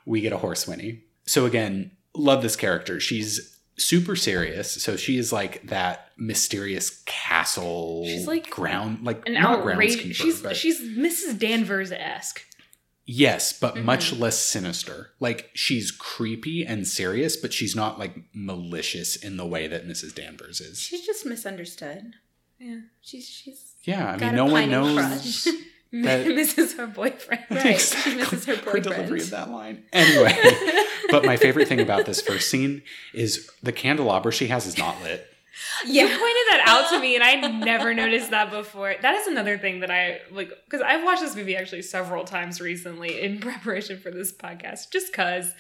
[0.05, 1.03] we get a horse whinny.
[1.27, 3.01] So again, love this character.
[3.01, 4.71] She's super serious.
[4.83, 9.97] So she is like that mysterious castle She's like ground like An not outrage.
[9.99, 11.39] groundskeeper, She's but she's Mrs.
[11.39, 12.41] Danvers esque.
[13.05, 14.23] yes, but much Mm-hmm.
[14.23, 15.11] less sinister.
[15.21, 20.15] Like she's creepy and serious, but she's not like malicious in the way that Mrs.
[20.15, 20.79] Danvers is.
[20.81, 22.15] She's just misunderstood.
[22.59, 22.81] Yeah.
[23.03, 24.95] She's she's Yeah, I mean, a no one knows.
[24.95, 25.47] crush.
[25.93, 26.77] That- Mrs.
[26.79, 27.45] her boyfriend.
[27.51, 27.81] Right.
[27.81, 28.87] She misses her boyfriend.
[28.87, 29.85] Her delivery of that line.
[29.93, 30.37] Anyway,
[31.11, 32.83] but my favorite thing about this first scene
[33.15, 35.27] is the candelabra she has is not lit.
[35.87, 38.95] You pointed that out to me, and I never noticed that before.
[39.01, 42.61] That is another thing that I like because I've watched this movie actually several times
[42.61, 45.53] recently in preparation for this podcast, just because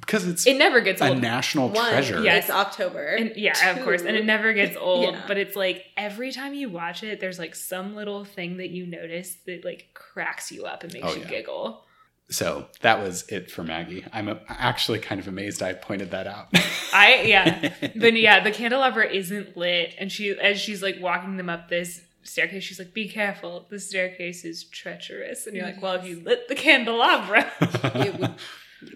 [0.00, 1.22] Because it's it never gets a old.
[1.22, 2.22] national One, treasure.
[2.22, 2.34] Yeah.
[2.36, 3.04] it's October.
[3.06, 5.14] And yeah, of course, and it never gets old.
[5.14, 5.22] Yeah.
[5.26, 8.86] But it's like every time you watch it, there's like some little thing that you
[8.86, 11.28] notice that like cracks you up and makes Oh, you yeah.
[11.28, 11.84] giggle.
[12.30, 14.04] So that was it for Maggie.
[14.12, 16.48] I'm actually kind of amazed I pointed that out.
[16.92, 21.48] I yeah, but yeah, the candelabra isn't lit, and she as she's like walking them
[21.50, 25.94] up this staircase, she's like, "Be careful, the staircase is treacherous." And you're like, "Well,
[25.94, 27.50] if you lit the candelabra."
[27.94, 28.34] It would-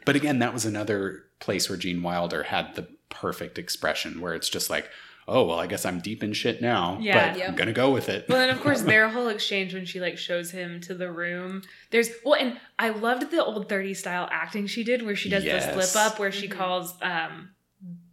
[0.04, 4.48] but again, that was another place where Gene Wilder had the perfect expression where it's
[4.50, 4.90] just like,
[5.28, 7.30] oh, well, I guess I'm deep in shit now, Yeah.
[7.30, 7.48] but Yep.
[7.50, 8.26] I'm going to go with it.
[8.28, 11.62] Well, and of course, their whole exchange when she like shows him to the room.
[11.90, 15.44] There's well, and I loved the old 30s style acting she did, where she does
[15.44, 15.66] Yes.
[15.74, 16.52] the slip up, where she Mhm.
[16.52, 17.50] calls um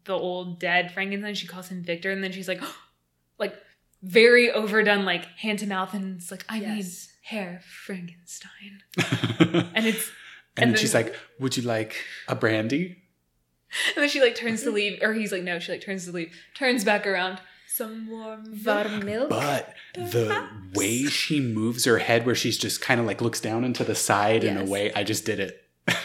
[0.03, 1.33] the old dead Frankenstein.
[1.33, 2.61] She calls him Victor, and then she's like,
[3.39, 3.55] like
[4.03, 7.11] very overdone, like hand to mouth, and it's like, I need Yes.
[7.23, 8.83] Herr Frankenstein,
[9.39, 10.11] and and it's
[10.55, 11.95] then then- she's like, would you like
[12.27, 13.01] a brandy?
[13.95, 16.11] And then she like turns to leave, or he's like, no, she like turns to
[16.11, 18.65] leave, turns back around, some more milk.
[18.87, 19.29] Warm milk.
[19.29, 23.63] But the way she moves her head, where she's just kind of like looks down
[23.63, 24.69] into the side in a Yes.
[24.69, 25.61] way, I just did it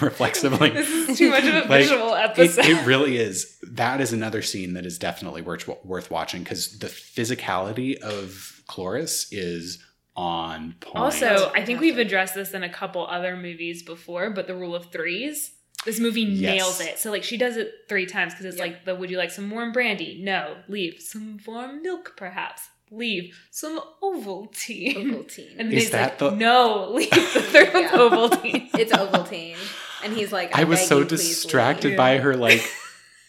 [0.00, 0.70] reflexively.
[0.70, 2.64] This is too much of a Like, visual It, episode.
[2.64, 3.58] it really is.
[3.62, 9.30] That is another scene that is definitely worth worth watching because the physicality of Cloris
[9.32, 9.82] is
[10.16, 10.96] on point.
[10.96, 14.74] Also, I think we've addressed this in a couple other movies before, but the rule
[14.74, 15.50] of threes.
[15.84, 16.54] This movie Yes.
[16.56, 16.98] nails it.
[16.98, 18.66] So like she does it three times because it's Yep.
[18.66, 20.20] like the would you like some warm brandy?
[20.22, 20.56] No.
[20.68, 21.00] Leave.
[21.00, 22.68] Some warm milk perhaps.
[22.90, 23.36] Leave.
[23.50, 24.96] Some Ovaltine.
[24.96, 25.50] Ovaltine.
[25.58, 27.98] And then Is he's that like, the- no, leave the third one's Yeah.
[27.98, 28.70] Ovaltine.
[28.78, 29.56] it's Ovaltine.
[30.04, 31.96] And he's like, I was beg so you, distracted leave.
[31.96, 32.62] by her like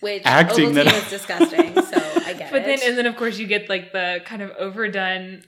[0.01, 2.65] Which acting Ovaltine that- is disgusting, so I get But it.
[2.65, 5.43] then and then of course you get like the kind of overdone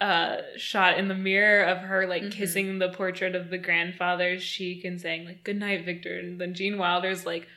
[0.00, 2.30] uh shot in the mirror of her like Mhm.
[2.32, 6.54] kissing the portrait of the grandfather chic and saying like good night victor and then
[6.54, 7.48] gene wilder's like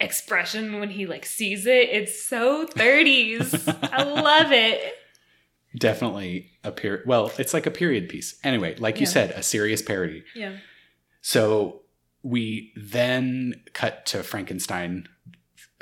[0.00, 4.94] expression when he like sees it it's so 30s i love it
[5.76, 7.02] definitely a period.
[7.06, 8.38] Well, it's like a period piece.
[8.44, 10.22] Anyway, like you said, a serious parody.
[10.34, 10.56] yeah
[11.20, 11.82] So
[12.22, 15.08] we then cut to Frankenstein.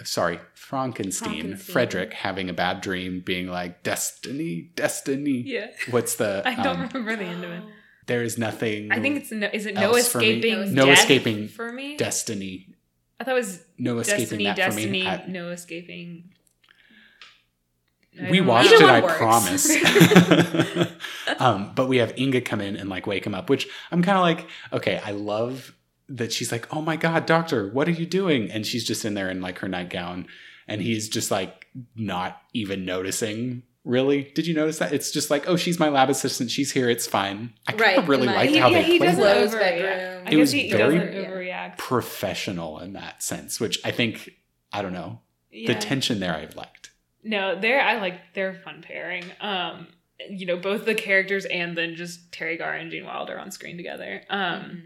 [0.04, 1.28] Sorry, Frankenstein.
[1.30, 1.72] Frankenstein.
[1.72, 6.42] Frederick having a bad dream, being like, "Destiny, destiny." yeah What's the?
[6.46, 7.62] i don't um, remember the end of it
[8.06, 8.90] there is nothing.
[8.90, 10.38] i think it's no is it no else for me.
[10.38, 12.74] escaping No escaping for me destiny.
[13.20, 15.06] i thought it was No escaping destiny that destiny for me.
[15.06, 16.30] I- no escaping
[18.20, 19.16] I we watched it, I works.
[19.16, 19.66] promise.
[21.38, 24.18] um, but we have Inga come in and like wake him up, which I'm kind
[24.18, 25.74] of like, okay, I love
[26.16, 28.50] that she's like, oh my God, doctor, what are you doing?
[28.50, 30.26] And she's just in there in like her nightgown
[30.68, 33.62] and he's just like not even noticing.
[33.84, 34.30] Really?
[34.34, 34.92] Did you notice that?
[34.92, 36.50] It's just like, oh, she's my lab assistant.
[36.50, 36.88] She's here.
[36.88, 37.52] It's fine.
[37.66, 39.22] I kind Right, of really and, liked like, how he, yeah, they he played doesn't
[39.24, 39.36] that.
[39.48, 39.82] Overreact.
[39.82, 40.24] bedroom.
[40.26, 41.78] I It was he very- doesn't overreact.
[41.78, 44.30] professional in that sense, which I think,
[44.72, 45.20] I don't know,
[45.50, 45.72] Yeah.
[45.72, 46.90] the tension there I liked.
[47.24, 49.24] No, they're I like they're fun pairing.
[49.40, 49.88] Um,
[50.30, 53.76] you know, both the characters and then just Teri Garr and Gene Wilder on screen
[53.76, 54.22] together.
[54.30, 54.78] Um, Mm-hmm.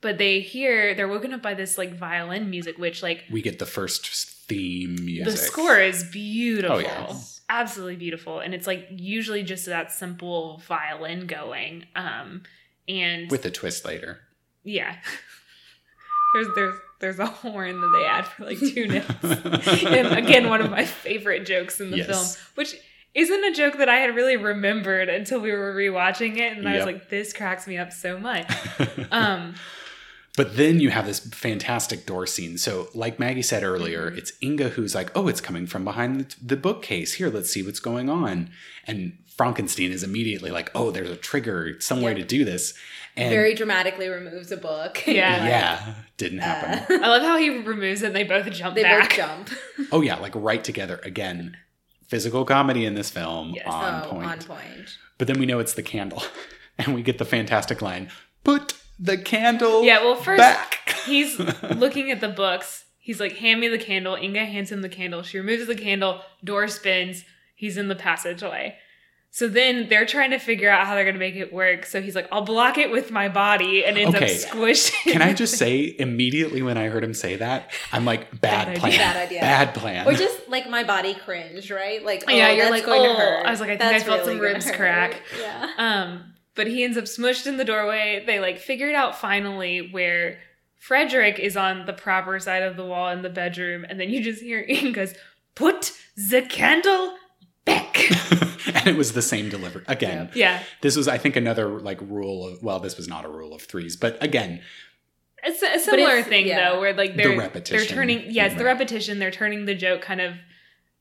[0.00, 3.58] But they hear they're woken up by this like violin music, which like We get
[3.58, 4.06] the first
[4.46, 5.32] theme music.
[5.32, 6.76] the score is beautiful.
[6.76, 7.12] Oh, yeah.
[7.48, 8.40] Absolutely beautiful.
[8.40, 11.86] And it's like usually just that simple violin going.
[11.96, 12.42] Um
[12.88, 14.20] and with a twist later.
[14.64, 14.96] yeah.
[16.34, 19.84] there's there's there's a horn that they add for like two notes.
[19.84, 22.06] and again, one of my favorite jokes in the Yes.
[22.06, 22.74] film, which
[23.14, 26.76] isn't a joke that I had really remembered until we were rewatching it, and I
[26.76, 28.46] was like, "This cracks me up so much."
[29.10, 29.54] Um,
[30.36, 32.58] But then you have this fantastic door scene.
[32.58, 34.18] So, like Maggie said earlier, Mm-hmm.
[34.18, 37.14] it's Inga who's like, "Oh, it's coming from behind the, the bookcase.
[37.14, 38.50] Here, let's see what's going on."
[38.86, 42.74] And Frankenstein is immediately like, "Oh, there's a trigger, some way to do this."
[43.16, 45.06] And Very dramatically removes a book.
[45.06, 45.46] Yeah.
[45.46, 46.94] yeah, didn't happen.
[46.94, 48.08] Uh, I love how he removes it.
[48.08, 49.08] and They both jump they back.
[49.08, 49.50] both jump.
[49.92, 51.56] oh yeah, like right together again.
[52.08, 53.66] Physical comedy in this film Yes.
[53.66, 54.26] on oh, point.
[54.28, 54.98] on point.
[55.18, 56.22] But then we know it's the candle,
[56.78, 58.10] and we get the fantastic line:
[58.44, 60.02] "Put the candle Yeah.
[60.04, 61.38] Well, first back." he's
[61.74, 62.84] looking at the books.
[62.98, 65.22] He's like, "Hand me the candle." Inga hands him the candle.
[65.22, 66.20] She removes the candle.
[66.42, 67.24] Door spins.
[67.54, 68.76] He's in the passageway.
[69.30, 71.84] So then they're trying to figure out how they're going to make it work.
[71.84, 74.24] So he's like, "I'll block it with my body," and ends Okay.
[74.34, 74.92] up squished.
[75.04, 78.76] Can I just say immediately when I heard him say that, I'm like, bad, Bad
[78.78, 78.92] plan.
[78.92, 78.98] idea.
[78.98, 79.40] Bad idea.
[79.40, 80.08] Bad plan.
[80.08, 82.02] Or just like my body cringed, right?
[82.02, 83.12] Like, oh, Yeah, you're that's like, going oh.
[83.12, 83.46] to hurt.
[83.46, 84.76] I was like, I think I That's felt some ribs hurt.
[84.76, 85.20] crack.
[85.38, 85.70] Yeah.
[85.76, 88.24] Um, but he ends up smushed in the doorway.
[88.26, 90.38] They like figured out finally where
[90.78, 94.22] Frederick is on the proper side of the wall in the bedroom, and then you
[94.22, 95.14] just hear Inga's
[95.54, 97.16] put the candle
[97.64, 98.10] back.
[98.66, 99.84] and it was the same delivery.
[99.86, 103.28] Again, yeah, this was, I think, another like rule of, well, this was not a
[103.28, 104.60] rule of threes, but again,
[105.42, 106.70] it's a, a similar it's- thing yeah.
[106.70, 107.76] though, where like they're repetition.
[107.76, 109.18] they're turning yes the repetition.
[109.18, 110.34] They're turning the joke kind of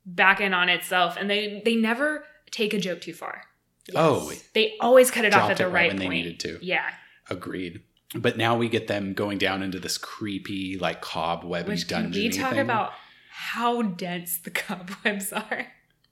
[0.05, 3.43] back in on itself, and they they never take a joke too far.
[3.93, 6.59] Oh, They always cut it off at the it right right when they needed to.
[6.61, 6.89] Yeah.
[7.29, 7.81] agreed.
[8.13, 12.21] But now we get them going down into this creepy, like cobwebby Which can dungeon.
[12.23, 12.93] we talk about
[13.29, 15.67] how dense the cobwebs are?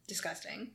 [0.07, 0.71] Disgusting.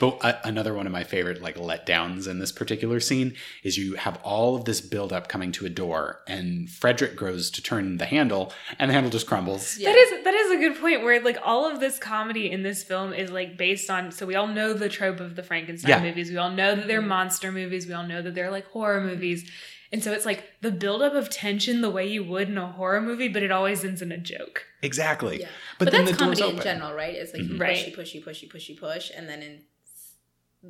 [0.00, 3.94] But uh, another one of my favorite like letdowns in this particular scene is you
[3.94, 8.06] have all of this buildup coming to a door, and Frederick grows to turn the
[8.06, 9.78] handle, and the handle just crumbles.
[9.78, 9.90] Yeah.
[9.92, 11.02] That is that is a good point.
[11.02, 14.10] Where like all of this comedy in this film is like based on.
[14.12, 16.02] So we all know the trope of the Frankenstein Yeah.
[16.02, 16.30] movies.
[16.30, 17.86] We all know that they're monster movies.
[17.86, 19.48] We all know that they're like horror movies.
[19.92, 23.00] And so it's like the buildup of tension the way you would in a horror
[23.02, 24.64] movie, but it always ends in a joke.
[24.80, 25.40] Exactly.
[25.40, 25.48] Yeah.
[25.78, 27.14] But, But, then that's the door's comedy in general, right?
[27.14, 27.60] It's like you Mhm.
[27.60, 27.76] Right.
[27.76, 29.64] pushy, pushy, pushy, pushy, push, and then in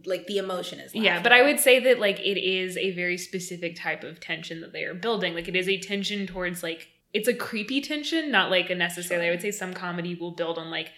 [0.06, 0.94] like the emotion is.
[0.94, 4.60] Yeah, but I would say that like it is a very specific type of tension
[4.62, 5.34] that they are building.
[5.34, 9.28] Like it is a tension towards like it's a creepy tension, not like a necessarily.
[9.28, 10.90] I would say some comedy will build on like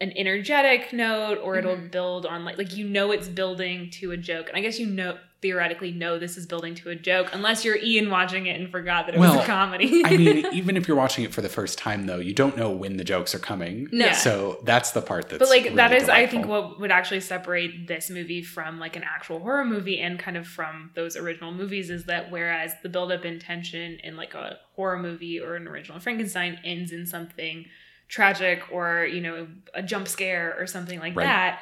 [0.00, 1.90] an energetic note or it'll Mhm.
[1.90, 4.48] build on like like you know it's building to a joke.
[4.48, 7.76] And I guess you know theoretically know this is building to a joke unless you're
[7.76, 10.02] Ian watching it and forgot that it was a comedy.
[10.04, 12.70] I mean, even if you're watching it for the first time, though, you don't know
[12.70, 13.86] when the jokes are coming.
[13.92, 14.10] No.
[14.12, 15.38] So that's the part that's.
[15.40, 18.96] but like that really is i think what would actually separate this movie from like
[18.96, 22.88] an actual horror movie and kind of from those original movies is that whereas the
[22.88, 27.66] buildup in tension in like a horror movie or an original frankenstein ends in something
[28.08, 31.24] tragic or you know a jump scare or something like Right.
[31.24, 31.60] that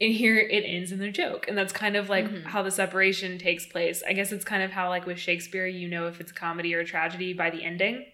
[0.00, 2.44] and here it ends in a joke and that's kind of like Mhm.
[2.44, 5.88] how the separation takes place i guess it's kind of how like with shakespeare you
[5.88, 8.04] know if it's a comedy or a tragedy by the ending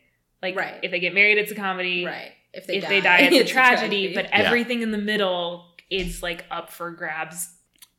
[0.43, 0.75] like Right.
[0.83, 2.33] if they get married it's a comedy right.
[2.53, 4.31] If they if die, they die it's, a tragedy, but Yeah.
[4.43, 7.49] everything in the middle is like up for grabs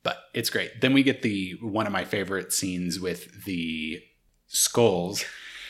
[0.04, 0.82] But it's great.
[0.82, 4.04] Then we get the one of my favorite scenes with the
[4.48, 5.24] skulls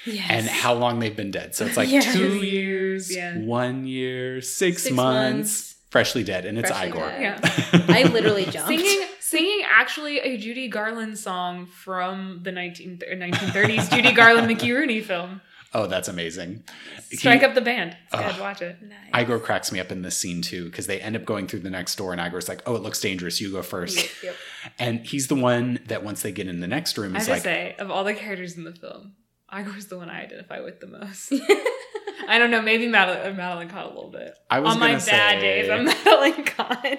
[0.06, 0.28] yes.
[0.30, 1.56] and how long they've been dead.
[1.56, 2.06] So it's like Yes.
[2.06, 3.38] two Two years, years, yeah.
[3.38, 5.76] one year, six, Six months, months.
[5.90, 7.08] freshly dead, and it's Freshly Igor.
[7.08, 7.40] dead.
[7.44, 8.68] yeah I literally jumped.
[8.68, 14.72] singing singing actually a judy garland song from the 19, uh, 1930s judy garland mickey
[14.72, 15.40] rooney film
[15.74, 16.66] Oh, that's amazing.
[17.14, 18.20] strike He- up the band Ugh.
[18.20, 19.24] guys watch it Nice.
[19.24, 21.70] Igor cracks me up in this scene too because they end up going through the
[21.70, 23.40] next door, and Igor's like, "Oh, it looks dangerous.
[23.40, 23.96] You go first.
[23.98, 24.36] Yep, yep.
[24.80, 27.26] And he's the one that once they get in the next room, i have is
[27.28, 29.14] to like, say of all the characters in the film
[29.60, 31.34] igor's the one i identify with the most.
[32.28, 34.34] I don't know maybe madeline, madeline kahn a little bit.
[34.50, 36.98] I was on my gonna bad days i'm madeline kahn.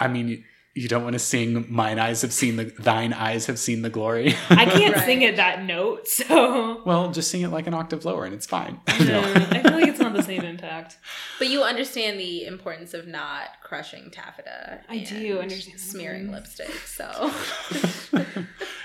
[0.00, 0.44] I mean,
[0.74, 3.82] you, you don't want to sing "Mine eyes have seen the thine eyes have seen
[3.82, 5.04] the glory." i can't Right.
[5.04, 8.46] sing it that note so well, just sing it like an octave lower, and it's
[8.46, 8.80] fine.
[8.94, 10.98] Mm, no, I feel like it's not the same impact.
[11.38, 14.80] But you understand the importance of not crushing taffeta.
[14.88, 15.80] I and do understand.
[15.80, 16.70] smearing lipstick.
[16.86, 17.32] So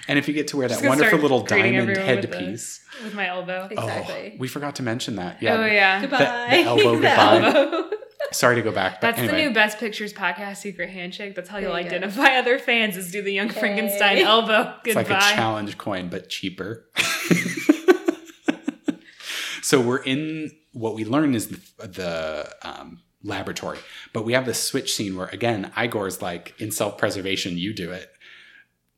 [0.07, 1.97] and if you get to wear that wonderful little diamond everyone with
[2.31, 3.67] headpiece, With my elbow.
[3.69, 4.31] exactly.
[4.33, 5.41] oh, we forgot to mention that.
[5.41, 6.01] Yeah, Oh yeah.
[6.01, 6.17] goodbye.
[6.17, 7.53] the elbow The goodbye.
[7.53, 7.89] elbow.
[8.31, 11.35] Sorry to go back, but That's anyway, the new Best Pictures podcast secret handshake.
[11.35, 11.95] That's how you'll There you go.
[11.95, 13.59] identify other fans is do the young Hey.
[13.59, 14.75] Frankenstein elbow.
[14.85, 15.13] It's Goodbye.
[15.13, 16.85] like a challenge coin, but cheaper.
[19.61, 23.79] so we're in what we learn is the, the um, laboratory,
[24.13, 27.91] but we have this switch scene where again Igor's like in self preservation, you do
[27.91, 28.09] it.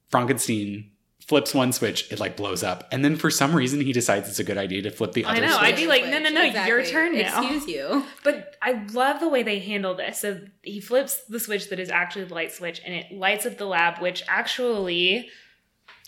[0.10, 0.92] Frankenstein
[1.32, 4.38] flips one switch, it like blows up, and then for some reason he decides it's
[4.40, 5.48] a good idea to flip the other switch.
[5.48, 5.70] I know, switch.
[5.70, 7.42] I'd be like, no, no, no, your turn now.
[7.42, 8.04] Excuse you.
[8.22, 10.20] But I love the way they handle this.
[10.20, 13.58] So he flips the switch that is actually the light switch and it lights up
[13.58, 15.30] the lab, which actually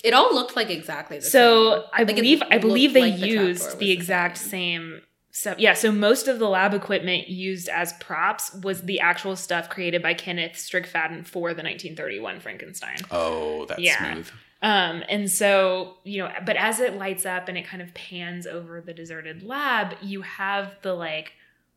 [0.04, 1.32] It all looked like exactly the same.
[1.32, 1.82] So same.
[1.94, 5.58] I Like, believe I believe they like used was the exact same stuff.
[5.58, 10.04] Yeah, so most of the lab equipment used as props was the actual stuff created
[10.04, 12.98] by Kenneth Strickfaden for the 1931 Frankenstein.
[13.10, 14.14] Oh, that's Yeah.
[14.14, 14.30] smooth.
[14.64, 18.48] Um, and so, you know, but as it lights up and it kind of pans
[18.48, 21.34] over the deserted lab, you have the like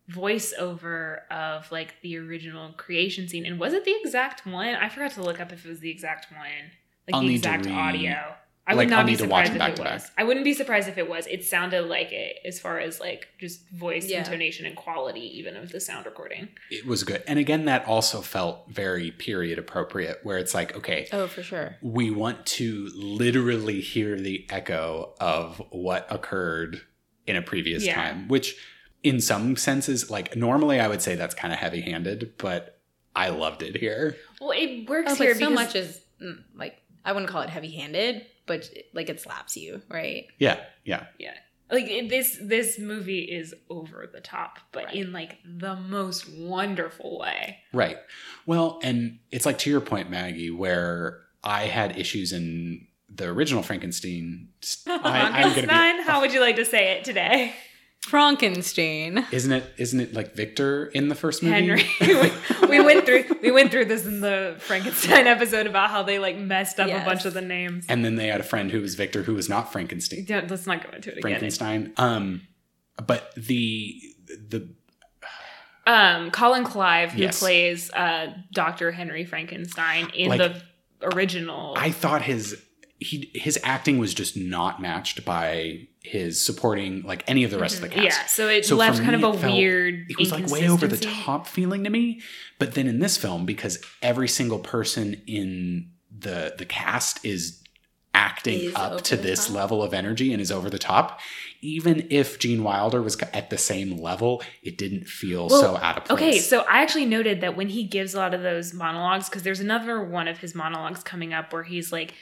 [0.08, 3.44] voiceover of like the original creation scene.
[3.44, 4.76] And was it the exact one?
[4.76, 6.70] I forgot to look up if it was the exact one,
[7.08, 8.36] like I'll the exact audio.
[8.68, 10.02] I like, would not I'll be need to watch surprised if back it was.
[10.04, 10.12] back.
[10.18, 11.26] I wouldn't be surprised if it was.
[11.28, 14.18] It sounded like it as far as like just voice, Yeah.
[14.18, 16.48] intonation, and quality, even of the sound recording.
[16.70, 17.22] It was good.
[17.28, 21.76] And again, that also felt very period appropriate, where it's like, okay, Oh, for sure.
[21.80, 26.80] we want to literally hear the echo of what occurred
[27.26, 27.94] in a previous Yeah.
[27.94, 28.56] time, which
[29.04, 32.80] in some senses, like normally I would say that's kind of heavy handed, but
[33.14, 34.16] I loved it here.
[34.40, 37.50] Well, it works Oh, here so because much is mm, like I wouldn't call it
[37.50, 40.26] heavy-handed, but like it slaps you, right?
[40.38, 41.06] Yeah, yeah.
[41.18, 41.34] Yeah.
[41.70, 44.94] Like it, this this movie is over the top but Right.
[44.94, 47.96] in like the most wonderful way Right.
[48.46, 53.62] Well, and it's like to your point, Maggie, where I had issues in the original
[53.64, 54.48] Frankenstein.
[54.86, 57.52] I, I'm gonna be Frankenstein, how would you like to say it today
[58.02, 59.26] Frankenstein.
[59.32, 59.72] Isn't it?
[59.78, 61.54] Isn't it like Victor in the first movie?
[61.54, 61.84] Henry.
[62.62, 66.18] we, we went through we went through this in the Frankenstein episode about how they
[66.18, 67.02] like messed up Yes.
[67.02, 67.84] a bunch of the names.
[67.88, 70.24] and then they had a friend who was Victor, who was not Frankenstein.
[70.24, 71.22] Don't, let's not go into it again.
[71.22, 71.92] Frankenstein.
[71.96, 72.42] Um,
[73.06, 74.68] but the the
[75.86, 77.38] Um, Colin Clive, who Yes.
[77.38, 80.62] plays uh, Doctor Henry Frankenstein in Like- the
[81.14, 81.74] original.
[81.76, 82.60] I thought his
[82.98, 87.76] he his acting was just not matched by his supporting like any of the rest
[87.76, 88.04] of the mm-hmm.
[88.04, 88.18] cast.
[88.18, 90.06] yeah, so it So left kind of a felt- weird.
[90.08, 92.22] It was like way over the top feeling to me.
[92.58, 97.62] But then in this film, because every single person in the the cast is
[98.14, 99.54] acting up to this top.
[99.54, 101.20] level of energy and is over the top,
[101.60, 105.98] even if Gene Wilder was at the same level, it didn't feel Well, so out
[105.98, 106.18] of place.
[106.18, 109.42] Okay, so I actually noted that when he gives a lot of those monologues, because
[109.42, 112.14] there's another one of his monologues coming up where he's like,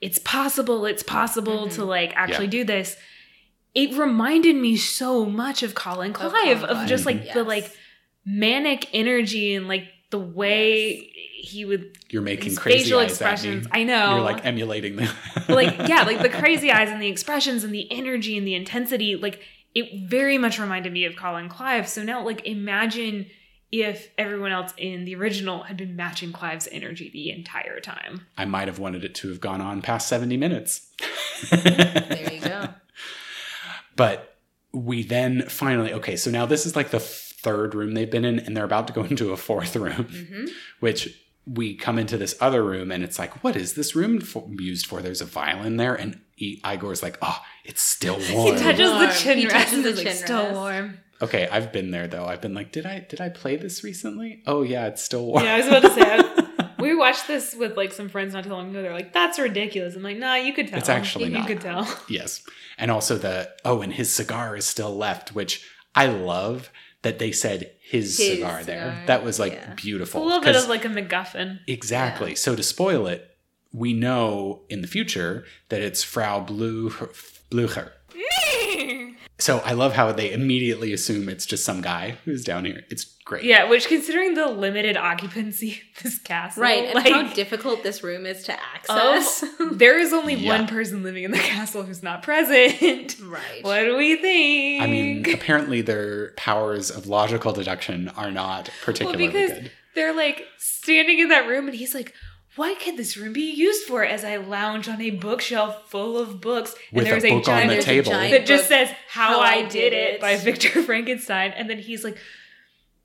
[0.00, 1.76] "It's possible, it's possible mm-hmm.
[1.76, 2.96] to like actually do this."
[3.74, 7.72] It reminded me so much of Colin Clive, Colin of, just like Clive, the like
[8.24, 13.64] manic energy and like the way he would You're making crazy facial eyes at expressions.
[13.66, 13.70] me.
[13.72, 15.08] I know, You're like emulating them.
[15.48, 19.16] Like yeah like the crazy eyes and the expressions and the energy and the intensity
[19.16, 19.40] like
[19.74, 23.26] it very much reminded me of colin clive so now like imagine
[23.72, 28.44] if everyone else in the original had been matching clive's energy the entire time I
[28.44, 30.90] might have wanted it to have gone on past 70 minutes.
[31.50, 32.68] There you go.
[33.96, 34.36] But
[34.72, 38.38] we then finally, okay, so now this is like the third room they've been in,
[38.38, 40.44] and they're about to go into a fourth room, hmm
[40.80, 41.16] which
[41.46, 44.86] we come into this other room, and it's like, what is this room for, used
[44.86, 45.02] for?
[45.02, 48.54] There's a violin there, and I- Igor's like, oh, it's still warm.
[48.56, 49.06] he touches warm.
[49.06, 50.54] the chin He rest touches and the is like chin still rest.
[50.54, 52.24] warm okay, I've been there though.
[52.24, 54.42] I've been like, did I did I play this recently?
[54.46, 55.44] Oh yeah, it's still warm.
[55.44, 58.50] yeah i was about to say we watched this with like some friends not too
[58.50, 61.30] long ago they're like that's ridiculous i'm like nah you could tell It's actually you,
[61.32, 61.40] not.
[61.48, 62.42] you could tell Yes.
[62.78, 66.70] And also the oh, and his cigar is still left, which I love
[67.02, 69.02] that they said his, His cigar there.
[69.06, 69.72] That was like yeah.
[69.72, 70.22] it's beautiful.
[70.22, 72.34] a little bit of like a macguffin exactly.
[72.34, 73.36] So to spoil it,
[73.72, 77.10] we know in the future that it's Frau Blucher.
[77.50, 77.92] Blucher.
[79.40, 82.84] So I love how they immediately assume it's just some guy who's down here.
[82.90, 83.44] It's great.
[83.44, 88.02] Yeah, which considering the limited occupancy of this castle, Right, and like, how difficult this
[88.02, 88.52] room is to
[88.88, 89.44] oh, access.
[89.72, 90.58] there is only Yeah.
[90.58, 93.16] one person living in the castle who's not present.
[93.24, 93.62] right.
[93.62, 94.82] what do we think?
[94.82, 99.70] I mean, apparently their powers of logical deduction are not well, particularly because good.
[99.94, 102.14] they're like standing in that room, and he's like.
[102.56, 104.04] What could this room be used for?
[104.04, 107.42] As I lounge on a bookshelf full of books, With a and there's book on
[107.44, 108.10] giant the There's a table.
[108.10, 112.18] giant that just says "How, I, Did It" by Victor Frankenstein, and then he's like,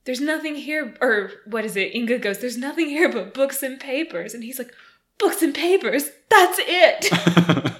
[0.06, 1.94] "There's nothing here," or what is it?
[1.94, 4.74] Inga goes, "There's nothing here but books and papers," and he's like,
[5.20, 6.10] "Books and papers?
[6.30, 7.12] That's it."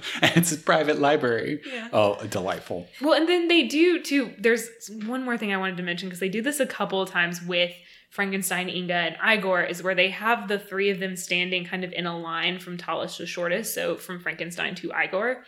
[0.22, 1.60] and it's a private library.
[1.66, 1.88] Yeah.
[1.92, 2.86] Oh, delightful.
[3.00, 4.32] Well, and then they do too.
[4.38, 4.68] There's
[5.04, 7.42] one more thing I wanted to mention because they do this a couple of times
[7.42, 7.72] with
[8.16, 11.92] Frankenstein, Inga, and Igor, is where they have the three of them standing kind of
[11.92, 15.44] in a line from tallest to shortest, so from Frankenstein to Igor.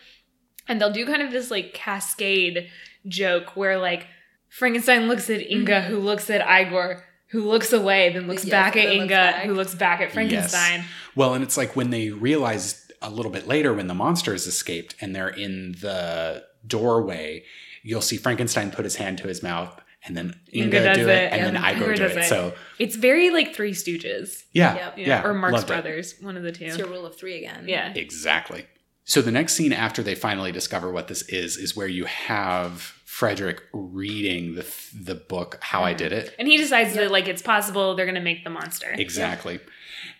[0.67, 2.69] And they'll do kind of this like cascade
[3.07, 4.05] joke where like
[4.49, 5.91] Frankenstein looks at Inga, mm-hmm.
[5.91, 9.15] who looks at Igor, who looks away, then looks Yes, back at then looks Inga,
[9.15, 9.45] back.
[9.47, 10.81] who looks back at Frankenstein.
[10.81, 10.87] Yes.
[11.15, 14.93] Well, and it's like when they realize a little bit later when the monsters escaped
[15.01, 17.43] and they're in the doorway,
[17.81, 21.07] you'll see Frankenstein put his hand to his mouth and then Inga, Inga does do
[21.07, 22.19] it, it, and and then Igor Igor do does it.
[22.19, 22.23] it.
[22.25, 24.43] So It's very like Three Stooges.
[24.51, 24.97] yeah, Yep.
[24.97, 25.23] yeah, Yeah.
[25.23, 25.67] or Marx loved it.
[25.73, 26.65] Brothers, one of the two.
[26.65, 27.65] It's your rule of three again.
[27.67, 27.93] Yeah.
[27.93, 28.65] Exactly.
[29.05, 32.81] So the next scene after they finally discover what this is is where you have
[33.05, 35.97] Frederick reading the the book How I mm-hmm.
[35.97, 36.35] Did It.
[36.39, 38.91] And he decides that like it's possible they're gonna make the monster.
[38.91, 39.59] Exactly.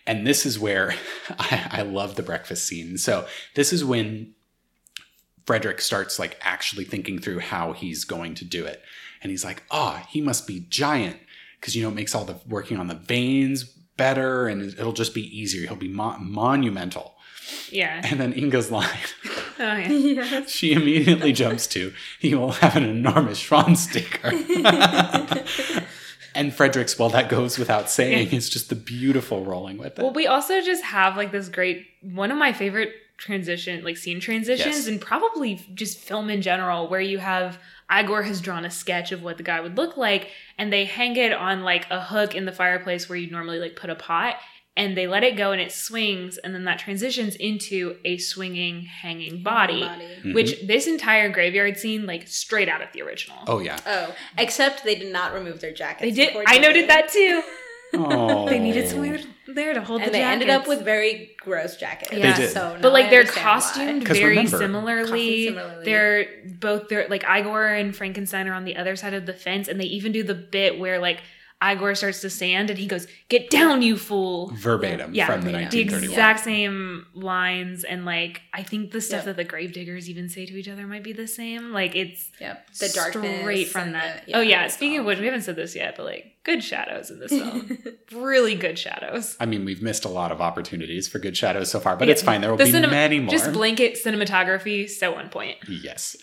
[0.06, 0.94] And this is where
[1.38, 2.96] I, I love the breakfast scene.
[2.96, 4.34] So this is when
[5.46, 8.82] Frederick starts like actually thinking through how he's going to do it.
[9.22, 11.16] And he's like, oh, he must be giant.
[11.60, 15.14] Because, you know, it makes all the working on the veins better and it'll just
[15.14, 15.66] be easier.
[15.66, 17.14] He'll be mo- monumental.
[17.70, 18.00] Yeah.
[18.04, 18.88] And then Inga's line,
[19.60, 19.88] Oh yeah.
[19.88, 20.50] Yes.
[20.56, 24.32] she immediately jumps to, he will have an enormous Schwanzstucker.
[26.34, 30.02] and Frederick's, well, that goes without saying, is just the beautiful rolling with it.
[30.02, 34.18] Well, we also just have like this great one of my favorite transition, like scene
[34.18, 34.86] transitions, Yes.
[34.88, 37.58] and probably just film in general, where you have
[37.92, 41.16] Igor has drawn a sketch of what the guy would look like, and they hang
[41.16, 44.36] it on like a hook in the fireplace where you normally like put a pot,
[44.76, 48.82] and they let it go and it swings, and then that transitions into a swinging
[48.82, 49.82] hanging body.
[49.82, 50.34] Mhm.
[50.34, 53.38] Which this entire graveyard scene, like straight out of the original.
[53.48, 53.78] Oh yeah.
[53.84, 56.02] Oh, except they did not remove their jackets.
[56.02, 56.36] They did.
[56.46, 57.42] I noted that too.
[57.94, 59.18] Oh, They needed someone
[59.48, 62.12] there to hold and the they ended up with very gross jackets.
[62.12, 62.32] Yeah.
[62.36, 62.52] They did.
[62.52, 63.52] So now but like I they're understand why.
[63.52, 65.46] costumed 'Cause very remember- similarly.
[65.46, 65.84] Costumed similarly.
[65.84, 66.26] They're
[66.60, 69.80] both they're like Igor and Frankenstein are on the other side of the fence, and
[69.80, 71.20] they even do the bit where like
[71.62, 75.50] Igor starts to sand and he goes, "Get down, you fool!" verbatim Yeah, from the
[75.52, 75.70] verbatim.
[75.70, 79.24] The exact same lines, and like I think the stuff Yep.
[79.26, 81.72] that the gravediggers even say to each other might be the same.
[81.72, 82.66] Like it's Yep.
[82.78, 83.40] The darkness.
[83.40, 84.24] straight from that.
[84.26, 84.64] the- oh yeah.
[84.64, 87.30] it's Speaking of which, we haven't said this yet, but like good shadows in this
[87.30, 87.76] film,
[88.12, 89.36] really good shadows.
[89.38, 92.12] I mean, we've missed a lot of opportunities for good shadows so far, but Yeah.
[92.12, 92.40] it's fine.
[92.40, 93.30] There will The be cinem- many more.
[93.30, 95.58] Just blanket cinematography, so on point.
[95.68, 96.16] yes.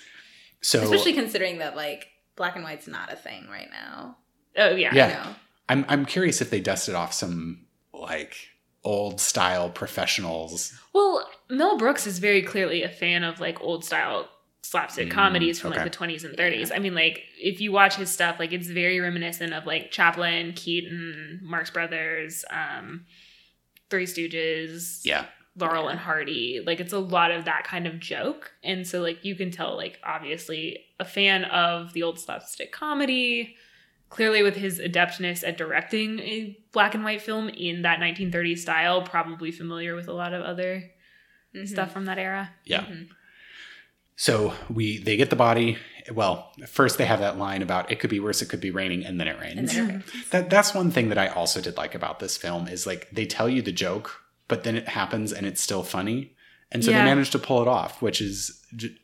[0.62, 4.18] So Especially considering that like black and white's not a thing right now.
[4.58, 4.94] Oh yeah.
[4.94, 5.28] Yeah.
[5.30, 5.36] You?
[5.70, 8.36] I'm I'm curious if they dusted off some like
[8.84, 10.74] old style professionals.
[10.94, 14.30] Well, Mel Brooks is very clearly a fan of like old style
[14.62, 15.82] slapstick Mm, comedies from okay.
[15.84, 16.72] like the 20s and 30s.
[16.76, 20.54] I mean, like if you watch his stuff, like it's very reminiscent of like Chaplin,
[20.54, 23.06] Keaton, Marx Brothers, um,
[23.90, 25.26] Three Stooges, Yeah.
[25.58, 25.92] Laurel Yeah.
[25.92, 26.62] and Hardy.
[26.66, 28.52] Like it's a lot of that kind of joke.
[28.64, 33.56] And so like you can tell like obviously a fan of the old slapstick comedy,
[34.10, 39.02] clearly with his adeptness at directing a black and white film in that 1930s style,
[39.02, 40.90] probably familiar with a lot of other
[41.56, 41.68] Mhm.
[41.68, 42.52] stuff from that era.
[42.66, 42.82] Yeah.
[42.86, 43.10] Mhm.
[44.16, 45.78] So we they get the body.
[46.12, 49.06] Well, first they have that line about it could be worse, it could be raining,
[49.06, 49.74] and then it And rains.
[49.76, 52.88] then it- That that's one thing that I also did like about this film is
[52.88, 56.34] like they tell you the joke, but then it happens and it's still funny,
[56.72, 57.00] and so Yeah.
[57.00, 58.96] they managed to pull it off, which is j-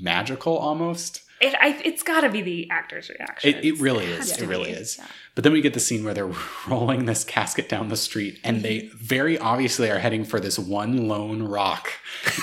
[0.00, 1.22] magical almost.
[1.40, 3.54] It, I, it's got to be the actor's reaction.
[3.54, 4.36] It, it really has is.
[4.38, 4.78] to It really be.
[4.78, 4.96] is.
[4.98, 5.06] Yeah.
[5.34, 6.30] But then we get the scene where they're
[6.68, 11.06] rolling this casket down the street, and they very obviously are heading for this one
[11.08, 11.90] lone rock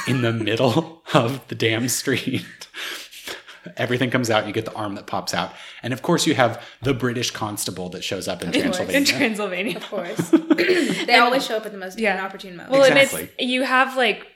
[0.07, 2.45] in the middle of the damn street.
[3.77, 4.45] Everything comes out.
[4.45, 7.89] You get the arm that pops out, and of course, you have the British constable
[7.89, 8.61] that shows up in course.
[8.77, 8.97] Transylvania.
[8.99, 9.77] in Transylvania.
[9.77, 10.29] Of course.
[11.07, 12.13] they always show up at the most Yeah.
[12.19, 12.71] inopportune moment.
[12.71, 13.21] Well, Exactly.
[13.21, 14.27] and it's you have like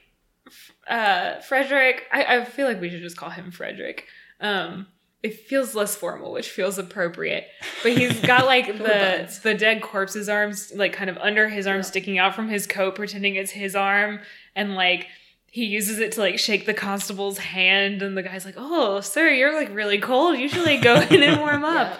[0.87, 2.03] uh Frederick.
[2.11, 4.05] I, I feel like we should just call him Frederick.
[4.39, 4.87] Um,
[5.21, 7.47] it feels less formal, which feels appropriate.
[7.83, 11.77] But he's got like the the dead corpse's arms, like kind of under his arm,
[11.77, 11.81] Yeah.
[11.83, 14.19] sticking out from his coat, pretending it's his arm,
[14.55, 15.07] and like.
[15.51, 19.29] He uses it to like shake the constable's hand, and the guy's like, "Oh, sir,
[19.29, 20.37] you're like really cold.
[20.37, 21.99] You should like go in and warm up." Yeah.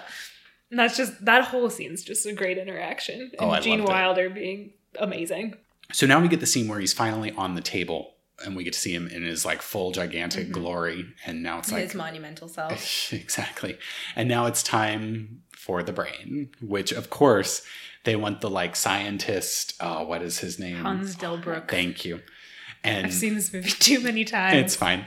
[0.70, 3.32] And that's just that whole scene's just a great interaction.
[3.40, 3.92] Oh, And I Gene loved it.
[3.92, 5.54] Wilder being amazing.
[5.92, 8.14] So now we get the scene where he's finally on the table,
[8.44, 10.52] and we get to see him in his like full gigantic Mm-hmm.
[10.60, 11.06] glory.
[11.26, 13.12] And now it's like His monumental self.
[13.12, 13.78] exactly.
[14.16, 17.62] And now it's time for the brain, which of course
[18.04, 19.74] they want the like scientist.
[19.80, 20.76] Oh, what is his name?
[20.76, 21.68] Hans Delbruck.
[21.68, 22.20] Thank you.
[22.82, 24.56] And I've seen this movie too many times.
[24.56, 25.04] it's fine.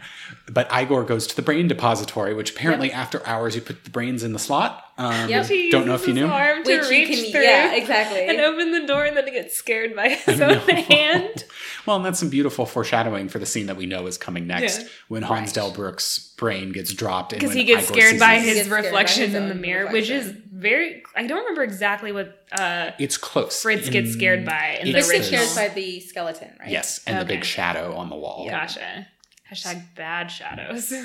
[0.52, 4.22] But Igor goes to the brain depository, which apparently after hours you put the brains
[4.22, 4.83] in the slot.
[4.96, 5.48] Um, Yep.
[5.72, 6.28] Don't know if you his knew.
[6.28, 8.28] Arm to Which you reach can, through yeah, exactly.
[8.28, 11.46] and open the door, and then he gets scared by his own hand.
[11.86, 14.80] Well, and that's some beautiful foreshadowing for the scene that we know is coming next
[14.84, 14.88] Yeah.
[15.10, 15.56] when Hans Right.
[15.56, 17.32] Delbruck's brain gets dropped.
[17.34, 19.54] Because he gets Igor scared by his- his gets scared by reflection his in the
[19.56, 21.04] own mirror, which is very.
[21.14, 23.62] I don't remember exactly what uh, It's close.
[23.62, 26.70] Fritz gets In- scared by in the It's Fritz gets scared by the skeleton, right?
[26.70, 28.48] Yes, and the big shadow on the wall.
[28.50, 29.08] Gotcha.
[29.52, 30.94] Hashtag bad shadows.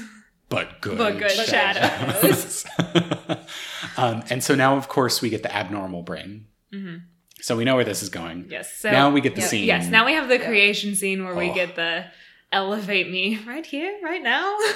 [0.49, 0.99] But good.
[0.99, 2.64] But good shadows.
[3.96, 6.46] um, and so now, of course, we get the abnormal brain.
[6.72, 7.03] Mhm.
[7.40, 8.46] So we know where this is going.
[8.51, 8.72] Yes.
[8.78, 9.64] So now we get the yeah, scene.
[9.64, 10.46] Yes, now we have the Yeah.
[10.46, 11.55] creation scene where we Oh.
[11.55, 12.07] get the
[12.51, 14.57] elevate me right here, right now.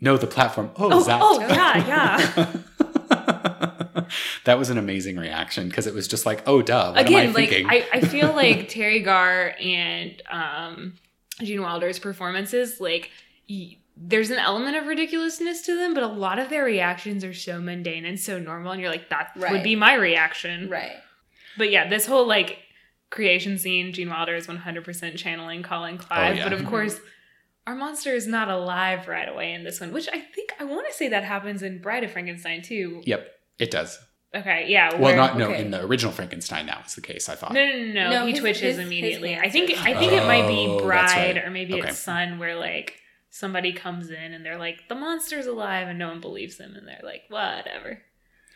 [0.00, 0.70] No, the platform.
[0.74, 1.20] Oh, Oh, that.
[1.22, 2.52] oh, yeah, yeah.
[4.44, 6.90] that was an amazing reaction because it was just like, oh, duh.
[6.90, 7.70] What Again, am I like thinking?
[7.70, 10.94] I, I feel like Teri Garr and um,
[11.40, 13.12] Gene Wilder's performances, like
[13.48, 17.34] y- there's an element of ridiculousness to them, but a lot of their reactions are
[17.34, 20.68] so mundane and so normal, and you're like, that would be my reaction.
[20.68, 20.92] Right.
[21.58, 22.58] But yeah, this whole like
[23.10, 26.32] creation scene, Gene Wilder is 100% channeling Colin Clive.
[26.32, 26.44] Oh, yeah.
[26.48, 26.98] But of course,
[27.66, 30.86] our monster is not alive right away in this one, which I think I want
[30.88, 33.02] to say that happens in Bride of Frankenstein too.
[33.04, 33.28] yep,
[33.58, 33.98] it does.
[34.34, 34.92] Okay, yeah.
[34.92, 35.50] Well, where- not no.
[35.50, 35.60] okay.
[35.60, 37.28] In the original Frankenstein, that was the case.
[37.28, 37.52] I thought.
[37.52, 38.10] No, no, no, no.
[38.10, 39.32] No, he his- twitches his- his immediately.
[39.34, 41.44] hands I think I think it might be Oh, Bride right.
[41.44, 41.88] or maybe Okay.
[41.90, 42.94] it's Son, where like
[43.32, 46.86] somebody comes in and they're like, "The monster's alive," and no one believes them, and
[46.86, 48.02] they're like, "Whatever."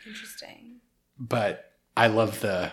[0.05, 0.79] Interesting.
[1.19, 1.65] But
[1.97, 2.71] I love the.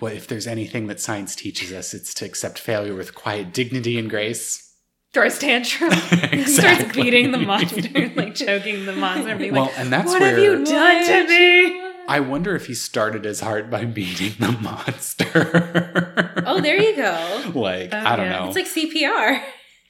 [0.00, 1.94] well, if there's anything that science teaches us?
[1.94, 4.74] It's to accept failure with quiet dignity and grace.
[5.14, 5.90] Throws tantrum.
[6.44, 10.20] Starts beating the monster, like choking the monster, and being Well, like, and that's "What
[10.20, 14.32] where have you done to me?" I wonder if he started his heart by beating
[14.38, 16.42] the monster.
[16.46, 17.52] Oh, there you go.
[17.54, 18.38] like Oh, I don't yeah.
[18.40, 18.46] know.
[18.50, 19.42] It's like CPR.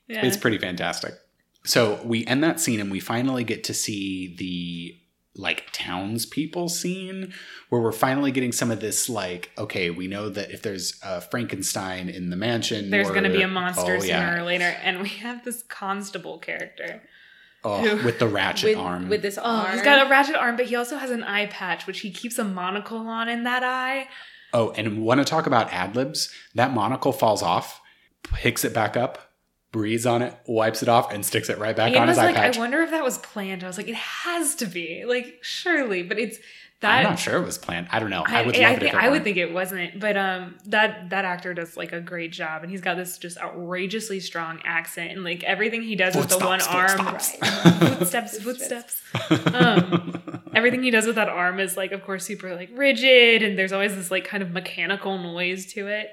[0.08, 0.24] Yeah.
[0.26, 1.14] It's pretty fantastic.
[1.68, 4.96] So we end that scene and we finally get to see the
[5.36, 7.32] like townspeople scene
[7.68, 11.20] where we're finally getting some of this like okay we know that if there's a
[11.20, 14.40] frankenstein in the mansion There's going to be a monster oh, sooner yeah.
[14.40, 17.02] or later, and we have this constable character.
[17.62, 19.72] oh, with the ratchet with, arm with this Oh, arm.
[19.72, 22.38] he's got a ratchet arm, but he also has an eye patch, which he keeps
[22.38, 24.08] a monocle on in that eye.
[24.54, 27.80] oh and want to talk about ad libs that monocle falls off
[28.24, 29.27] picks it back up
[29.72, 32.24] breathes on it wipes it off and sticks it right back Ian on his was
[32.24, 33.62] eye like, patch I wonder if that was planned.
[33.62, 35.04] I was like, it has to be.
[35.06, 36.38] Like, surely, but it's
[36.80, 36.98] that.
[36.98, 38.78] i'm not sure it was planned i don't know i, I, would I, love it
[38.78, 41.92] think, if it I would think it wasn't, but um, that that actor does like
[41.92, 45.96] a great job, and he's got this just outrageously strong accent, and like everything he
[45.96, 47.98] does with the one Footsteps, arm, footsteps.
[47.98, 49.02] footsteps, footsteps.
[49.54, 50.22] Um,
[50.54, 53.72] everything he does with that arm is like, of course, super like rigid, and there's
[53.72, 56.10] always this like kind of mechanical noise to it.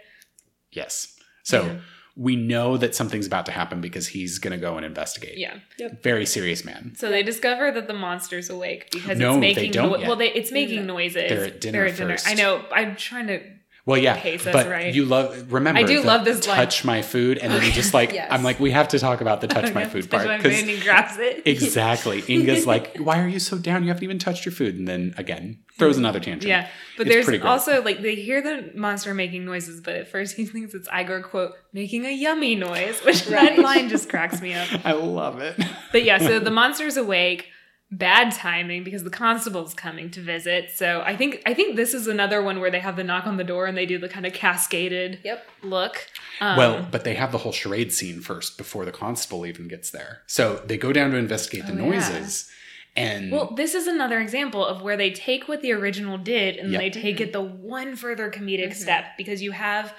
[0.71, 1.75] yes so Yeah.
[2.17, 5.57] We know that something's about to happen because he's going to go and investigate Yeah.
[6.01, 9.71] very serious man So they discover that the monster's awake because No, it's they making
[9.71, 10.07] don't no- yet.
[10.07, 11.29] well, they, it's making noises.
[11.29, 12.27] They're at dinner first.
[12.27, 12.63] I know.
[12.71, 13.41] I'm trying to.
[13.85, 14.95] Well, yeah, us but right.
[14.95, 15.53] you love.
[15.53, 16.57] Remember, I do love this line.
[16.57, 18.29] Touch my food, and then he just like Yes.
[18.31, 20.65] I'm like, we have to talk about the touch my food part my food, and
[20.65, 21.43] because he grabs it.
[21.45, 23.83] exactly, Inga's like, why are you so down?
[23.83, 26.49] You haven't even touched your food, and then again throws another tantrum.
[26.49, 26.67] Yeah,
[26.97, 30.45] but It's there's also like they hear the monster making noises, but at first he
[30.45, 34.67] thinks it's Igor quote making a yummy noise, which that line just cracks me up.
[34.83, 35.63] I love it.
[35.91, 37.49] But yeah, so the monster's awake.
[37.97, 40.69] Bad timing because the constable's coming to visit.
[40.73, 43.37] So I think I think this is another one where they have the knock on
[43.37, 45.47] the door and they do the kind of cascaded Yep.
[45.63, 46.07] look.
[46.41, 49.91] Um, well, but they have the whole charade scene first before the constable even gets
[49.91, 50.23] there.
[50.27, 51.91] So they go down to investigate the Oh, yeah.
[52.09, 52.51] noises,
[52.97, 56.71] and Well, this is another example of where they take what the original did and
[56.71, 56.81] Yep.
[56.81, 59.93] they take it the one further comedic step because you have,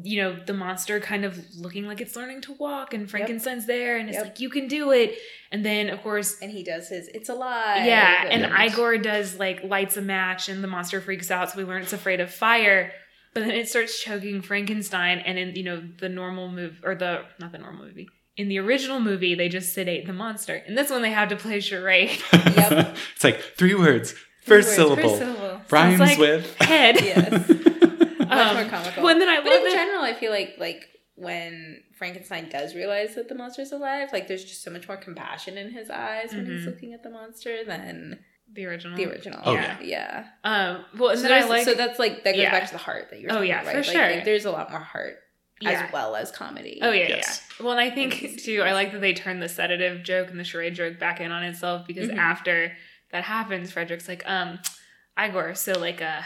[0.00, 3.98] you know, the monster kind of looking like it's learning to walk and Frankenstein's there
[3.98, 4.24] and it's Yep.
[4.24, 5.18] like, you can do it.
[5.50, 8.64] And then, of course, And he does his "It's alive." yeah, and Yeah.
[8.66, 11.92] Igor does like lights a match and the monster freaks out, so we learn it's
[11.92, 12.92] afraid of fire.
[13.34, 17.24] But then it starts choking Frankenstein, and in you know the normal move or the
[17.38, 18.08] not the normal movie.
[18.38, 20.54] In the original movie, they just sedate the monster.
[20.66, 22.10] And this one they have to play charade.
[22.32, 22.96] Yep.
[23.14, 24.12] it's like three words,
[24.44, 25.60] first words, syllable, first syllable.
[25.70, 26.56] rhymes like with.
[26.60, 26.96] Head.
[27.02, 27.50] Yes.
[28.34, 29.02] Much Um, more comical.
[29.02, 29.72] Well, and then I but love in it.
[29.72, 34.44] general, I feel like like when Frankenstein does realize that the monster's alive, like there's
[34.44, 36.66] just so much more compassion in his eyes when he's Mhm.
[36.66, 38.18] looking at the monster than
[38.52, 38.96] the original.
[38.96, 39.40] the original.
[39.44, 40.26] Oh, yeah, yeah.
[40.44, 41.64] Um, well, and So, then I like.
[41.64, 42.50] so that's like that goes Yeah.
[42.50, 43.30] back to the heart that you're.
[43.30, 43.86] Oh, talking yeah, about, for right?
[43.86, 44.10] Like, sure.
[44.16, 45.16] like, there's a lot more heart
[45.60, 45.70] yeah.
[45.86, 46.78] as well as comedy.
[46.82, 47.42] Oh yeah, Yes.
[47.58, 47.64] yeah.
[47.64, 50.44] Well, and I think too, I like that they turn the sedative joke and the
[50.44, 52.16] charade joke back in on itself because Mhm.
[52.18, 52.76] after
[53.10, 54.58] that happens, Frederick's like, um,
[55.22, 56.22] Igor, so like, uh,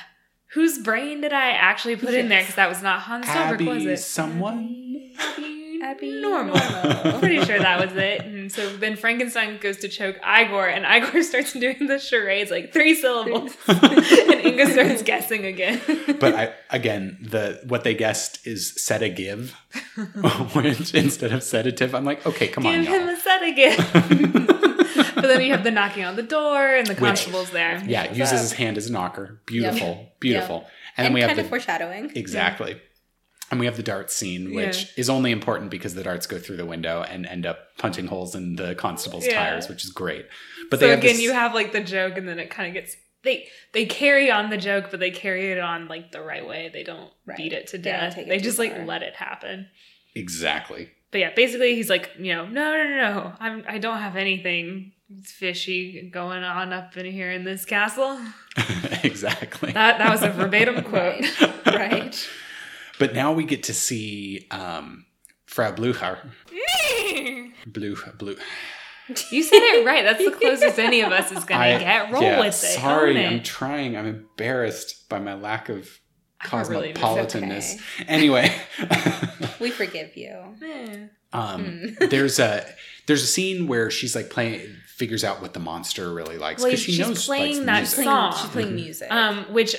[0.53, 2.41] whose brain did I actually put in there?
[2.41, 3.97] Because that was not Hans Stolberg, was Abby, it?
[3.99, 5.13] someone.
[5.19, 6.57] Abby, Abby normal.
[6.57, 7.19] Normal.
[7.21, 8.23] Pretty sure that was it.
[8.23, 12.73] And so then Frankenstein goes to choke Igor, and Igor starts doing the charades like
[12.73, 15.81] three syllables, and Inga starts guessing again.
[16.21, 19.55] but I again the what they guessed is sedative,
[20.55, 23.17] which instead of sedative, I'm like, okay, come on, Give him y'all.
[23.17, 24.76] a sedative.
[25.27, 27.83] But then you have the knocking on the door, and the Which- constable's there.
[27.87, 28.41] Yeah, Shows uses up.
[28.41, 29.41] his hand as a knocker.
[29.47, 30.57] Beautiful, beautiful.
[30.59, 30.67] And
[30.99, 32.13] And, then we have kind the of foreshadowing.
[32.17, 32.81] exactly,
[33.51, 34.89] and we have the dart scene, which Yeah.
[34.97, 38.35] is only important because the darts go through the window and end up punching holes
[38.35, 39.35] in the constable's Yeah.
[39.51, 40.27] tires, which is great.
[40.71, 42.69] But so they have again, this- you have like the joke, and then it kind
[42.69, 46.21] of gets they they carry on the joke, but they carry it on like the
[46.23, 46.71] right way.
[46.73, 47.37] They don't Right.
[47.37, 48.17] beat it to They death.
[48.19, 49.69] it They too just like let it happen.
[50.15, 50.91] exactly.
[51.11, 54.17] But yeah, basically he's like, you know, no, no, no, no, I'm, I don't have
[54.17, 54.93] anything
[55.25, 58.19] fishy going on up in here in this castle.
[59.03, 59.73] exactly.
[59.73, 61.21] That that was a verbatim quote.
[61.67, 61.93] Right.
[61.93, 62.29] right.
[62.99, 65.05] But now we get to see um,
[65.47, 66.19] Frau Blucher.
[67.67, 68.37] Blue, blue.
[69.31, 70.05] you said it right.
[70.05, 72.13] That's the closest any of us is gonna get.
[72.13, 72.53] Roll yeah, with it.
[72.79, 73.97] Sorry, Own I'm trying.
[73.97, 75.99] I'm embarrassed by my lack of
[76.41, 77.01] I don't really miss it.
[77.03, 77.81] cosmopolitanness.
[78.07, 78.55] Anyway,
[79.61, 80.37] We forgive you.
[81.33, 82.11] Um, Mm.
[82.11, 82.65] there's a
[83.07, 86.71] there's a scene where she's like playing, figures out what the monster really likes Well,
[86.71, 88.05] because she she's knows playing likes that music.
[88.05, 88.33] song.
[88.41, 88.75] She's playing Mhm.
[88.75, 89.13] music.
[89.13, 89.77] Um, which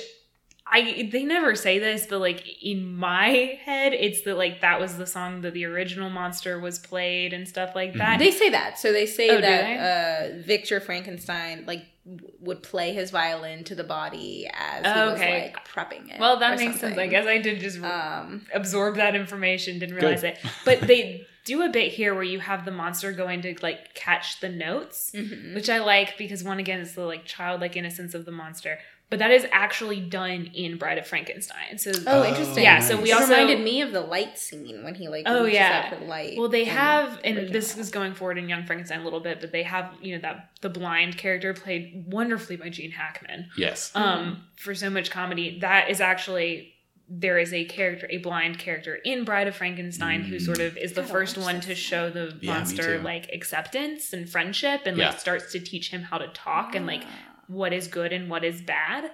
[0.70, 4.98] I they never say this, but like in my head, it's that like that was
[4.98, 8.18] the song that the original monster was played and stuff like that.
[8.18, 8.78] They say that.
[8.78, 13.64] So they say Oh, do that uh, Victor Frankenstein like w- would play his violin
[13.64, 15.52] to the body as he Oh, was okay.
[15.56, 16.20] like prepping it.
[16.20, 16.98] well, that or makes sense.
[16.98, 20.34] I guess I did just Um, absorb that information, didn't realize Good.
[20.34, 20.38] it.
[20.66, 24.40] But they do a bit here where you have the monster going to like catch
[24.40, 25.54] the notes, mhm.
[25.54, 28.78] which I like because one again is the like childlike innocence of the monster.
[29.10, 31.78] but that is actually done in Bride of Frankenstein.
[31.78, 32.62] So Oh, interesting.
[32.62, 35.46] Yeah, so we It also- reminded me of the light scene when he like Oh,
[35.46, 35.84] yeah.
[35.90, 36.36] out for light.
[36.36, 37.52] Well, they have, the and original.
[37.54, 40.20] this is going forward in Young Frankenstein a little bit, but they have, you know,
[40.20, 43.48] that the blind character played wonderfully by Gene Hackman.
[43.56, 43.92] Yes.
[43.94, 46.74] Um, for so much comedy, that is actually
[47.10, 50.40] there is a character, a blind character in Bride of Frankenstein who Mm.
[50.44, 53.02] sort of is the first one to show the Yeah, monster too.
[53.02, 55.10] like acceptance and friendship, and Yeah.
[55.10, 57.42] like starts to teach him how to talk and like Ah.
[57.46, 59.10] what is good and what is bad.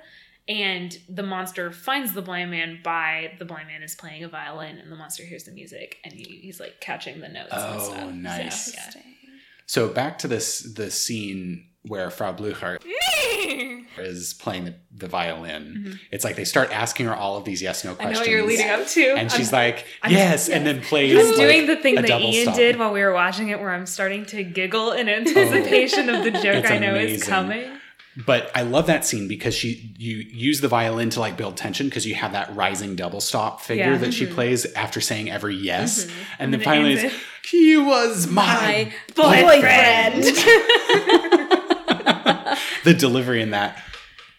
[0.48, 4.76] And the monster finds the blind man by the blind man is playing a violin,
[4.78, 7.78] and the monster hears the music, and he, he's like catching the notes and Oh,
[7.92, 8.12] stuff.
[8.12, 8.74] nice.
[8.74, 9.02] So, yeah.
[9.66, 12.78] So back to this the scene where Frau Blucher
[13.98, 15.84] is playing the, the violin.
[15.86, 15.98] Mhm.
[16.10, 18.14] It's like they start asking her all of these yes no I questions.
[18.14, 19.02] know what you're leading up to.
[19.16, 22.10] And she's I'm, like, I'm- yes, and then plays I'm like, doing the thing that
[22.10, 22.56] Ian stop.
[22.56, 26.30] did while we were watching it, where I'm starting to giggle in anticipation of the
[26.42, 27.70] joke I know is coming.
[28.16, 31.88] But I love that scene because she you use the violin to like build tension
[31.88, 33.98] because you have that rising double stop figure Yeah.
[33.98, 34.34] that she Mhm.
[34.34, 37.10] plays after saying every yes, and And then finally
[37.50, 40.22] he was my, My boyfriend.
[40.22, 41.20] boyfriend.
[42.84, 43.82] the delivery in that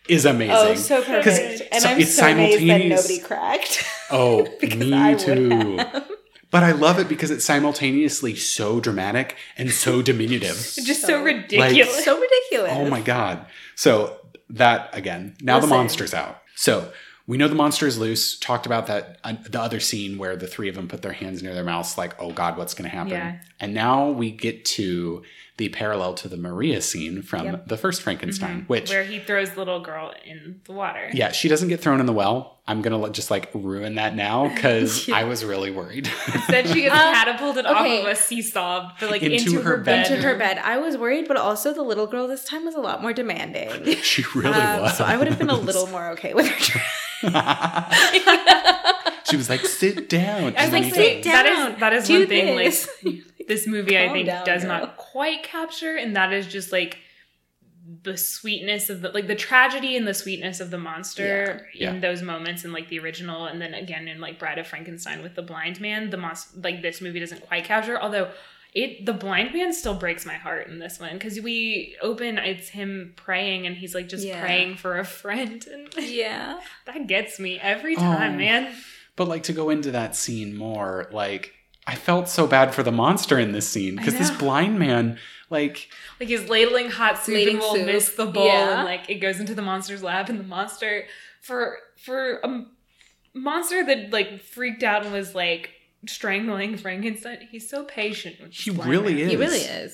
[0.08, 0.56] is amazing.
[0.56, 1.62] oh, so perfect.
[1.72, 3.84] And so- I'm it's so amazed that nobody cracked.
[4.12, 5.50] Oh, because me I would too.
[5.78, 6.12] have.
[6.52, 10.56] But I love it because it's simultaneously so dramatic and so diminutive.
[10.56, 12.06] Just so, So- ridiculous.
[12.06, 12.72] so ridiculous.
[12.76, 13.46] Oh my god.
[13.76, 14.20] So
[14.52, 16.42] that again, now the monster's out.
[16.56, 16.92] So
[17.28, 18.38] we know the monster is loose.
[18.40, 21.42] Talked about that uh, the other scene where the three of them put their hands
[21.42, 23.14] near their mouths, like, oh god, what's going to happen?
[23.14, 23.40] Yeah.
[23.60, 25.24] And now we get to
[25.58, 27.68] the parallel to the Maria scene from Yep.
[27.70, 28.68] the first Frankenstein, Mhm.
[28.70, 31.10] which where he throws the little girl in the water.
[31.14, 32.60] yeah, she doesn't get thrown in the well.
[32.68, 36.10] I'm gonna just like ruin that now because I was really worried.
[36.50, 38.00] Then she gets Uh, catapulted okay.
[38.00, 40.08] off of a seesaw, but like Into into, her her, bed.
[40.08, 40.12] bed.
[40.12, 40.58] Into her bed.
[40.58, 43.96] I was worried, but also the little girl this time was a lot more demanding.
[44.02, 44.98] she really Um, was.
[44.98, 46.82] So I would have been a little more okay with her.
[49.26, 52.08] she was like, "Sit down." I And was then like, sit down, is that is
[52.08, 52.56] do one thing.
[52.58, 52.90] this.
[53.04, 54.72] Like this movie, I think down, does girl.
[54.80, 56.98] not quite capture, and that is just like
[58.02, 61.92] the sweetness of the like the tragedy and the sweetness of the monster Yeah.
[61.92, 65.22] in those moments in like the original and then again in like Bride of Frankenstein
[65.22, 68.32] with the blind man the monster like this movie doesn't quite capture although
[68.74, 72.70] it the blind man still breaks my heart in this one because we open it's
[72.70, 74.42] him praying and he's like just Yeah.
[74.42, 76.60] praying for a friend and yeah.
[76.88, 78.00] that gets me every oh.
[78.00, 78.38] time Oh.
[78.38, 78.74] man
[79.16, 81.54] But like to go into that scene more, like
[81.88, 85.20] I felt so bad for the monster in this scene because this blind man,
[85.50, 87.86] like Like he's ladling hot soup Ladling and will soup.
[87.86, 88.78] miss the bowl Yeah.
[88.78, 91.06] and like it goes into the monster's lap and the monster
[91.42, 92.66] for for a
[93.34, 95.70] monster that like freaked out and was like
[96.08, 97.48] strangling Frankenstein.
[97.52, 98.38] He's so patient.
[98.42, 99.24] With He really man.
[99.26, 99.30] is.
[99.32, 99.92] He really is.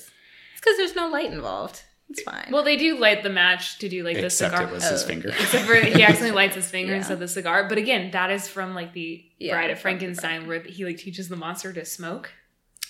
[0.53, 1.83] It's because there's no light involved.
[2.11, 2.47] It's fine.
[2.51, 4.67] Well, they do light the match to do like the except cigar.
[4.67, 5.07] it was his Oh.
[5.07, 5.29] finger.
[5.39, 6.97] Except for he accidentally lights his finger Yeah.
[6.99, 7.67] instead of the cigar.
[7.69, 11.29] But again, that is from like the Yeah, Bride of Frankenstein, where he like teaches
[11.29, 12.31] the monster to smoke.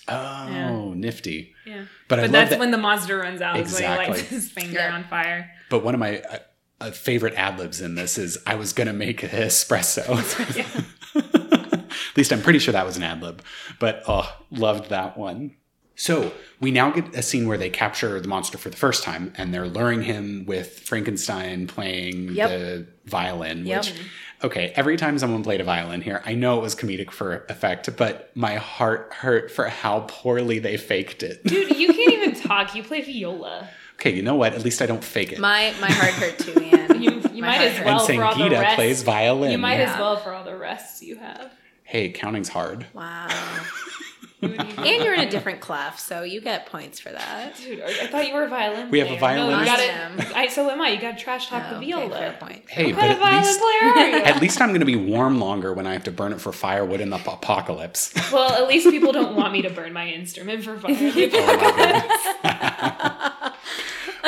[0.08, 1.54] Oh, nifty.
[1.64, 2.58] Yeah, But, I but love that's that.
[2.58, 3.56] when the monster runs out.
[3.60, 4.16] is When he Exactly.
[4.16, 4.94] lights his finger Yeah.
[4.94, 5.50] on fire.
[5.70, 6.38] but one of my uh,
[6.80, 10.04] uh, favorite ad libs in this is I was gonna make an espresso.
[11.14, 13.42] At least I'm pretty sure that was an ad lib.
[13.78, 15.56] But oh, loved that one.
[15.94, 19.32] So we now get a scene where they capture the monster for the first time,
[19.36, 22.48] and they're luring him with Frankenstein playing Yep.
[22.50, 23.66] the violin.
[23.66, 23.84] Yep.
[23.84, 23.94] Which,
[24.42, 27.94] okay, every time someone played a violin here, I know it was comedic for effect,
[27.96, 31.44] but my heart hurt for how poorly they faked it.
[31.44, 32.74] Dude, you can't even talk.
[32.74, 33.68] You play viola.
[33.96, 34.54] okay, you know what?
[34.54, 35.38] At least I don't fake it.
[35.38, 37.02] my my heart hurt too, Anne.
[37.02, 38.74] You, you might as well and for all the Sangita rest.
[38.76, 39.50] plays violin.
[39.52, 39.92] You might Yeah.
[39.92, 41.52] as well for all the rests you have.
[41.84, 42.86] Hey, counting's hard.
[42.94, 43.28] Wow.
[44.42, 47.56] Who would you- And you're in a different class, so you get points for that.
[47.56, 48.90] Dude, I thought you were a violin.
[48.90, 49.36] We have a player.
[49.36, 49.70] No, you violinist.
[49.76, 50.18] got I am.
[50.20, 50.36] it.
[50.36, 50.88] I, so am I.
[50.90, 52.18] You got to trash talk Oh, the okay, viola.
[52.18, 52.68] fair point.
[52.68, 55.72] Hey, what but at violin least player at least I'm going to be warm longer
[55.72, 58.12] when I have to burn it for firewood in the ap- apocalypse.
[58.32, 61.30] well, at least people don't want me to burn my instrument for oh, firewood.
[61.34, 61.56] Oh my
[62.42, 63.58] goodness.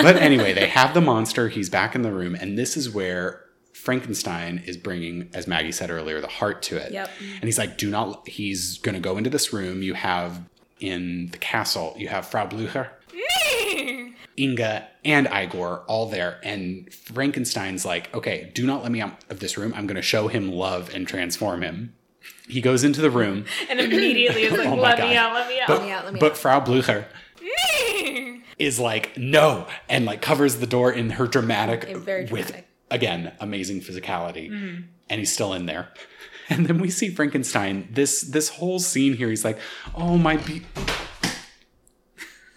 [0.02, 1.48] but anyway, they have the monster.
[1.48, 3.43] He's back in the room, and this is where
[3.84, 6.90] Frankenstein is bringing, as Maggie said earlier, the heart to it.
[6.92, 7.10] Yep.
[7.20, 9.82] And he's like, "Do not." He's going to go into this room.
[9.82, 10.40] You have
[10.80, 11.94] in the castle.
[11.98, 12.90] You have Frau Blucher.
[14.36, 19.38] Inga and Igor all there, and Frankenstein's like, okay, do not let me out of
[19.38, 19.72] this room.
[19.76, 21.94] I'm going to show him love and transform him.
[22.48, 25.08] He goes into the room, and immediately is like, Oh let God.
[25.10, 25.68] me out, let me out.
[25.68, 26.38] but, me out, let me but out.
[26.38, 27.06] Frau Blucher
[28.58, 32.68] is like, no, and like covers the door in her dramatic, Yeah, very with dramatic.
[32.94, 34.82] Again amazing physicality, Mm-hmm.
[35.10, 35.88] and he's still in there.
[36.50, 37.88] And then we see Frankenstein.
[37.90, 39.58] This this whole scene here, he's like,
[39.94, 40.60] oh my be.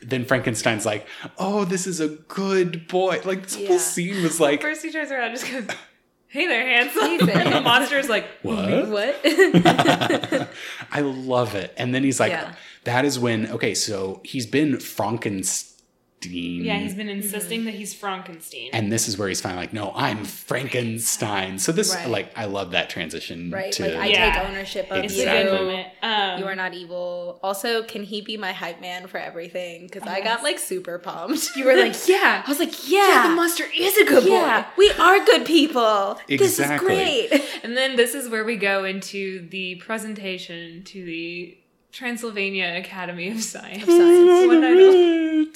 [0.01, 1.07] then Frankenstein's like,
[1.37, 3.67] "Oh, this is a good boy." Like this Yeah.
[3.69, 5.65] whole scene was like, First he turns around just goes,
[6.27, 7.03] Hey there, handsome.
[7.03, 7.63] And the handsome.
[7.63, 9.21] monster's like, "What?" What?
[10.91, 11.73] I love it.
[11.77, 12.53] And then he's like, Yeah.
[12.83, 15.76] "That is when okay, so he's been Frankenstein."
[16.21, 18.69] Yeah, he's been insisting that he's Frankenstein.
[18.73, 22.07] and this is where he's finally like, "No, I'm Frankenstein." So this, Right.
[22.09, 23.51] like, I love that transition.
[23.51, 23.71] right.
[23.73, 24.31] To, Like I Yeah.
[24.39, 25.23] take ownership of it's you.
[25.23, 25.87] a good moment.
[26.01, 27.39] Um, You are not evil.
[27.43, 29.87] Also, can he be my hype man for everything?
[29.87, 31.55] Because I got like super pumped.
[31.55, 32.43] you were like, yeah.
[32.45, 34.67] I was like, Yeah, yeah, the monster is a good yeah, boy.
[34.77, 36.19] we are good people.
[36.27, 36.87] This is Exactly.
[37.29, 37.41] great.
[37.63, 41.57] And then this is where we go into the presentation to the
[41.91, 43.83] Transylvania Academy of Science.
[43.85, 44.47] Science.
[44.47, 45.49] One night only.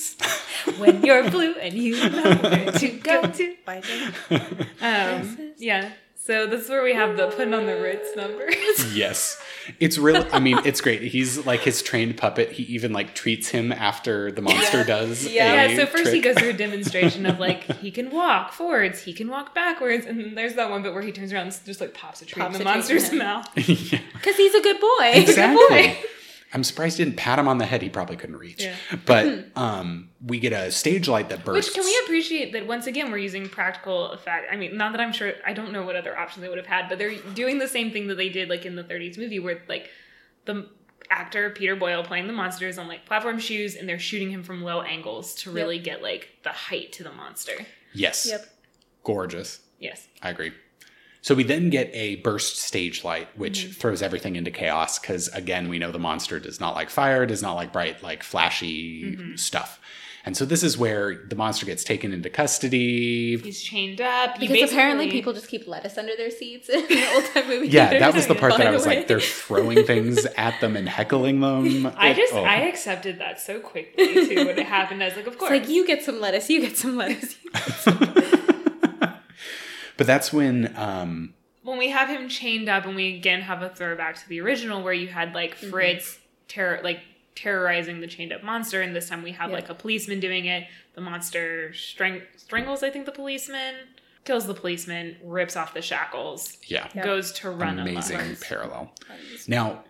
[0.79, 3.55] when you're blue and you know where to go to.
[3.65, 4.13] By Jane.
[4.81, 5.91] Um, yeah.
[6.23, 8.95] So this is where we have the putting on the Ritz numbers.
[8.95, 9.41] yes,
[9.79, 10.23] it's real.
[10.31, 11.01] I mean, it's great.
[11.01, 12.51] He's like his trained puppet.
[12.51, 14.83] He even like treats him after the monster Yeah.
[14.83, 15.25] does.
[15.27, 15.67] Yeah.
[15.67, 19.13] Yeah, so first he goes through a demonstration of like he can walk forwards, he
[19.13, 21.81] can walk backwards, and then there's that one bit where he turns around and just
[21.81, 23.17] like pops a treat Pops in the treat in monster's him.
[23.17, 23.47] mouth.
[23.91, 23.99] yeah.
[24.13, 25.11] Because he's a good boy.
[25.15, 25.97] exactly.
[26.51, 26.55] Boy.
[26.57, 27.81] I'm surprised he didn't pat him on the head.
[27.81, 28.63] He probably couldn't reach.
[28.63, 28.75] Yeah.
[29.05, 31.69] But um, we get a stage light that bursts.
[31.69, 34.47] Which can we appreciate that once again we're using practical effect.
[34.51, 36.67] I mean, not that I'm sure I don't know what other options they would have
[36.67, 39.39] had, but they're doing the same thing that they did like in the 30s movie
[39.39, 39.89] where like
[40.45, 40.67] the
[41.09, 44.63] actor Peter Boyle playing the monsters on like platform shoes and they're shooting him from
[44.63, 47.53] low angles to really get like the height to the monster.
[47.93, 48.25] Yes.
[48.29, 48.45] Yep.
[49.03, 49.59] Gorgeous.
[49.79, 50.07] Yes.
[50.21, 50.53] I agree.
[51.23, 53.71] So we then get a burst stage light, which Mm-hmm.
[53.73, 57.41] throws everything into chaos because again, we know the monster does not like fire, does
[57.43, 59.35] not like bright, like flashy Mm-hmm.
[59.35, 59.79] stuff.
[60.23, 63.37] And so this is where the monster gets taken into custody.
[63.37, 64.37] He's chained up.
[64.37, 67.69] He Because apparently people just keep lettuce under their seats in the old time movie.
[67.69, 67.99] Yeah, theaters.
[68.01, 68.97] that was the part that I was way.
[68.97, 71.87] like, they're throwing things at them and heckling them.
[71.97, 72.43] I It- just oh.
[72.43, 75.01] I accepted that so quickly too when it happened.
[75.01, 75.51] I was like, of It's course.
[75.51, 77.35] like you get some lettuce, you get some lettuce.
[80.01, 83.69] but that's when um when we have him chained up and we again have a
[83.69, 85.69] throwback to the original where you had like Mm-hmm.
[85.69, 87.01] Fritz terror like
[87.35, 89.57] terrorizing the chained up monster and this time we have Yeah.
[89.57, 90.67] like a policeman doing it.
[90.95, 93.75] The monster strang- strangles I think the policeman,
[94.25, 96.87] kills the policeman, rips off the shackles, yeah.
[96.95, 97.03] Yeah.
[97.03, 98.41] goes to run amazing amok.
[98.41, 98.93] parallel.
[99.47, 99.83] Now,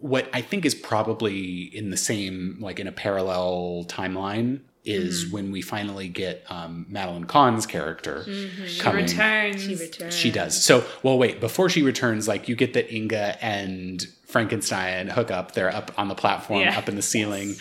[0.00, 5.34] what I think is probably in the same, like in a parallel timeline, is Mm-hmm.
[5.34, 8.24] when we finally get um, Madeline Kahn's character
[8.66, 9.04] She coming.
[9.04, 9.62] returns.
[9.62, 10.14] She returns.
[10.16, 10.62] She does.
[10.64, 15.52] So, well, wait, before she returns, like you get that Inga and Frankenstein hook up.
[15.52, 16.78] They're up on the platform, Yeah.
[16.78, 17.56] up in the ceiling.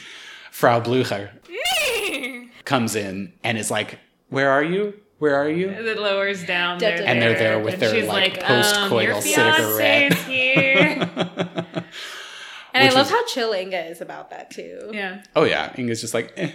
[0.51, 1.31] Frau Blucher
[2.65, 3.99] comes in and is like,
[4.29, 4.93] Where are you?
[5.19, 5.69] Where are you?
[5.69, 6.77] It lowers down.
[6.77, 9.21] Da- They're da- And they're there there, with and their she's like, um, post-coital your
[9.21, 10.13] cigarette.
[10.13, 11.83] fiance's here.
[12.73, 14.91] And Which I love was- how chill Inga is about that too.
[14.93, 15.23] yeah.
[15.35, 16.51] oh yeah, Inga's just like, eh,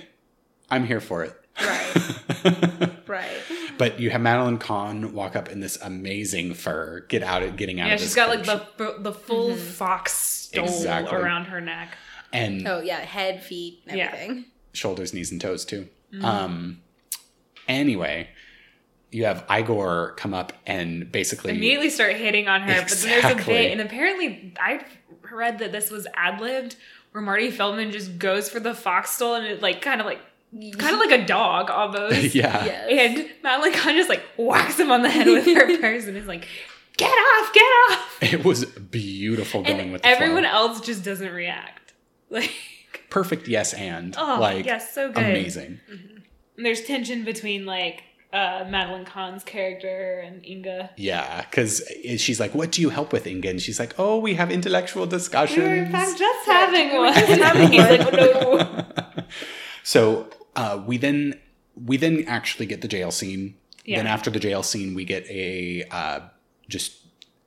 [0.73, 1.35] I'm here for it.
[1.61, 2.89] Right.
[3.07, 3.29] Right.
[3.77, 7.79] But you have Madeline Kahn walk up in this amazing fur, get out of getting
[7.79, 11.15] out Yeah, of this she's got like the the full fox stole Exactly.
[11.19, 11.95] around her neck.
[12.33, 14.07] and Oh yeah, head, feet, Yeah.
[14.07, 14.47] everything.
[14.73, 15.89] shoulders, knees, and toes too.
[16.13, 16.25] Mm-hmm.
[16.25, 16.81] Um
[17.69, 18.29] anyway,
[19.11, 23.33] you have Igor come up and basically Immediately start hitting on her, but then there's
[23.43, 24.85] a bit, and apparently I
[25.31, 26.77] read that this was ad libbed,
[27.11, 30.21] where Marty Feldman just goes for the fox stole and it like kind of like
[30.79, 32.35] kind of like a dog almost.
[32.35, 32.65] yeah.
[32.65, 33.17] Yes.
[33.17, 36.27] And Madeline Kahn just like whacks him on the head with her purse and is
[36.27, 36.47] like,
[36.97, 40.53] "Get off, get off!" It was beautiful going And with the everyone flow.
[40.53, 41.93] else just doesn't react.
[42.31, 42.51] Like,
[43.11, 45.23] Perfect yes and oh, like yes, so good.
[45.23, 45.81] amazing.
[46.57, 50.91] And there's tension between like uh, Madeline Kahn's character and Inga.
[50.97, 51.83] Yeah, because
[52.17, 55.03] she's like, "What do you help with, Inga?" And she's like, "Oh, we have intellectual
[55.03, 57.13] We were in discussions." fact just having one.
[57.13, 59.25] He's like, oh, no.
[59.83, 61.39] So uh, we then
[61.75, 63.55] we then actually get the jail scene.
[63.85, 63.99] Yeah.
[63.99, 66.21] Then after the jail scene, we get a uh,
[66.69, 66.99] just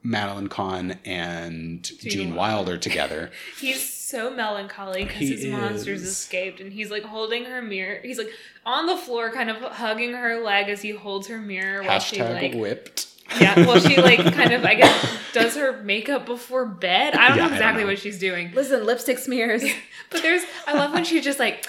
[0.03, 3.31] Madeline Kahn and Gene Wilder together.
[3.59, 7.99] He's so melancholy because He his monsters escaped, and he's like holding her mirror.
[8.03, 8.29] He's like
[8.65, 12.21] on the floor, kind of hugging her leg as he holds her mirror while she
[12.21, 13.07] like whipped.
[13.41, 17.15] yeah, well she like kind of I guess does her makeup before bed.
[17.15, 17.89] I don't Yeah, I know don't exactly know.
[17.89, 19.63] what she's doing, Listen, lipstick smears.
[20.11, 21.67] but there's I love when she's just like.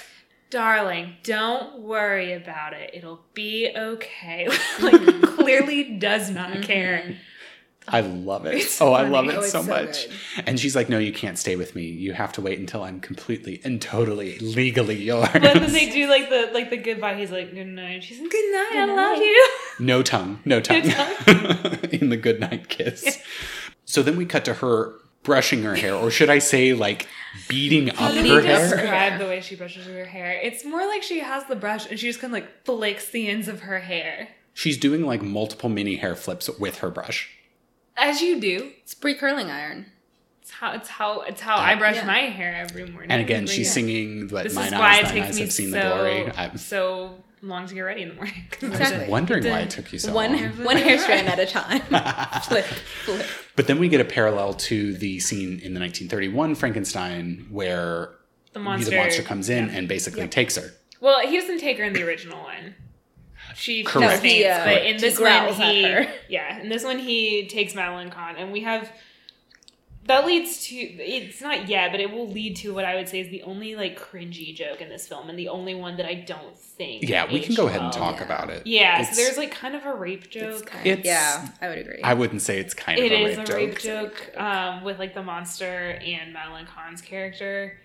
[0.49, 2.91] Darling, don't worry about it.
[2.93, 4.47] It'll be okay.
[4.81, 5.35] like mm-hmm.
[5.35, 6.61] clearly does not mm-hmm.
[6.61, 7.17] care.
[7.89, 8.55] I love it.
[8.55, 10.07] It's oh, I love it Oh, so so much.
[10.45, 11.85] And she's like, "No, you can't stay with me.
[11.85, 16.09] You have to wait until I'm completely and totally legally yours." But then they do
[16.09, 17.15] like the like the goodbye.
[17.15, 18.03] He's like good night.
[18.03, 18.71] She's like good night.
[18.73, 19.49] I Good love you.
[19.79, 21.15] No tongue, no tongue No
[21.91, 23.21] in the good night kiss.
[23.85, 24.95] So then we cut to her
[25.27, 27.05] brushing her hair, or should I say, like
[27.49, 28.69] beating up How do her you hair?
[28.69, 30.39] describe the way she brushes her hair?
[30.41, 33.27] It's more like she has the brush and she just kind of like flicks the
[33.27, 34.29] ends of her hair.
[34.53, 37.29] She's doing like multiple mini hair flips with her brush.
[37.97, 38.71] As you do.
[38.81, 39.87] It's pre curling iron.
[40.41, 42.05] It's how it's how it's how I brush Yeah.
[42.05, 43.11] my hair every morning.
[43.11, 43.73] And again, Like, she's yeah.
[43.73, 45.77] singing, "But This mine is why eyes, it thine takes eyes me have seen so
[45.77, 48.33] the glory." I'm so long to get ready in the morning.
[48.61, 48.85] Exactly.
[48.95, 50.63] I was wondering why it took you so one long.
[50.65, 51.81] one hair strand at a time.
[52.43, 53.25] flip, flip.
[53.55, 58.11] But then we get a parallel to the scene in the 1931 Frankenstein where
[58.53, 59.75] The monster, the monster comes in yeah.
[59.75, 60.73] and basically takes her.
[60.99, 62.75] Well, he doesn't take her in the original one.
[63.55, 64.11] She Correct.
[64.13, 66.07] just faints, No, he, uh, but in he this one growls at he her.
[66.29, 68.91] yeah, in this one he takes Madeline Kahn, and we have
[70.07, 73.19] that leads to it's not yet, but it will lead to what I would say
[73.19, 76.15] is the only like cringy joke in this film, and the only one that I
[76.15, 77.07] don't think.
[77.07, 78.11] Yeah, we can go ahead and well.
[78.13, 78.65] talk about it.
[78.65, 80.65] Yeah, It's- so there's like kind of a rape It's joke.
[80.65, 81.99] kind It's- yeah, I would agree.
[82.03, 84.97] I wouldn't say it's kind It of a is rape a rape joke um, with
[84.99, 87.79] like the monster and Madeline Kahn's character.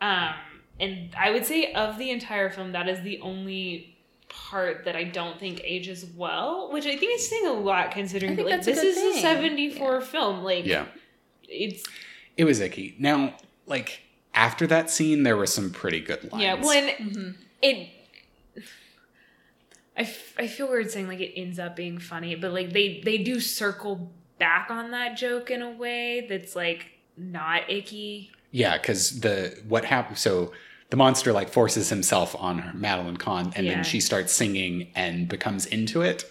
[0.00, 0.34] Um,
[0.80, 3.96] and I would say of the entire film, that is the only
[4.28, 8.34] part that I don't think ages well, which I think is saying a lot considering
[8.36, 9.22] that like that's a this good is a thing.
[9.22, 10.42] 74 film.
[10.42, 10.86] Like Yeah,
[11.52, 11.84] it's
[12.36, 12.96] it was icky.
[12.98, 13.34] Now,
[13.66, 14.00] like
[14.34, 16.42] after that scene, there were some pretty good lines.
[16.42, 17.34] yeah, when and Mhm.
[17.62, 17.88] it
[19.96, 23.00] I, f- I feel weird saying like it ends up being funny, but like they
[23.04, 26.86] they do circle back on that joke in a way that's like
[27.16, 28.30] not icky.
[28.50, 30.18] Yeah, because the what happened?
[30.18, 30.52] So
[30.90, 33.74] the monster like forces himself on her, Madeline Kahn, and Yeah.
[33.74, 36.24] then she starts singing and becomes into it.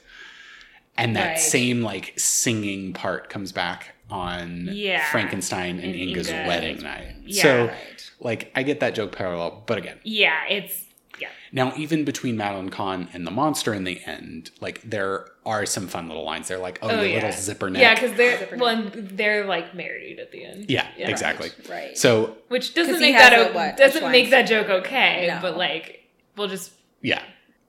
[0.97, 1.39] And that Right.
[1.39, 5.09] same like singing part comes back on Yeah.
[5.11, 6.47] Frankenstein and, And Inga's Inga.
[6.47, 7.15] wedding night.
[7.25, 7.41] Yeah.
[7.43, 8.11] So right.
[8.19, 10.85] like I get that joke parallel, but again, Yeah, it's
[11.19, 11.29] yeah.
[11.51, 15.87] now even between Madeline Kahn and the monster in the end, like there are some
[15.87, 16.47] fun little lines.
[16.47, 17.15] They're like, "Oh, Oh, you yeah.
[17.15, 20.65] little zipper neck." Yeah, because they're Zipper well, and they're like married at the end.
[20.69, 21.49] yeah, exactly.
[21.69, 21.97] Right.
[21.97, 24.43] So Which doesn't 'Cause he make has that a, o- what, a doesn't make that
[24.43, 25.39] joke okay, No.
[25.41, 26.05] but like
[26.37, 27.21] we'll just yeah,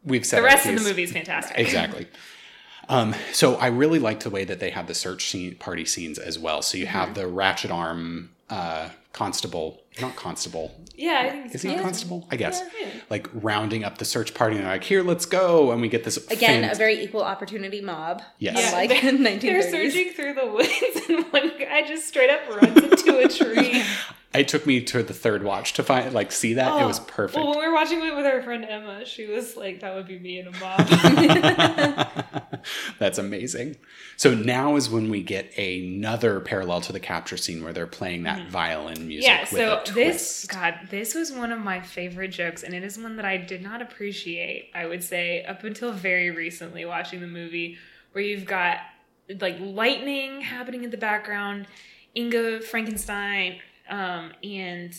[0.05, 1.59] we've said the rest of the movie is fantastic.
[1.59, 2.07] exactly.
[2.89, 6.19] Um, so I really liked the way that they had the search scene, party scenes
[6.19, 6.63] as well.
[6.63, 7.15] So you have Mm-hmm.
[7.21, 10.75] the ratchet arm uh, constable, not constable.
[10.97, 12.27] yeah, I think Is he a constable?
[12.31, 12.63] I guess.
[12.81, 12.89] Yeah.
[13.09, 16.05] Like rounding up the search party, and they're like, "Here, let's go!" And we get
[16.05, 18.23] this Again, fant- a very equal opportunity mob.
[18.39, 18.59] Yes.
[18.59, 19.41] Yeah, Unlike they- in 1930s.
[19.41, 20.69] They're searching through the woods,
[21.09, 23.83] and one guy just straight up runs into a tree.
[24.35, 27.05] It took me to the third watch to find like see that it was Oh,
[27.07, 27.37] perfect.
[27.37, 30.07] Well, when we were watching it with our friend Emma, she was like, "That would
[30.07, 30.87] be me in a mob."
[32.99, 33.77] That's amazing.
[34.17, 38.23] So now is when we get another parallel to the capture scene where they're playing
[38.23, 38.51] that mm-hmm.
[38.51, 39.29] violin music.
[39.29, 39.45] yeah.
[39.45, 40.47] So this.
[40.47, 43.63] God, this was one of my favorite jokes, and it is one that I did
[43.63, 44.71] not appreciate.
[44.75, 47.77] I would say up until very recently, watching the movie,
[48.13, 48.79] where you've got
[49.41, 51.67] like lightning happening in the background,
[52.17, 54.95] Inga Frankenstein, um, and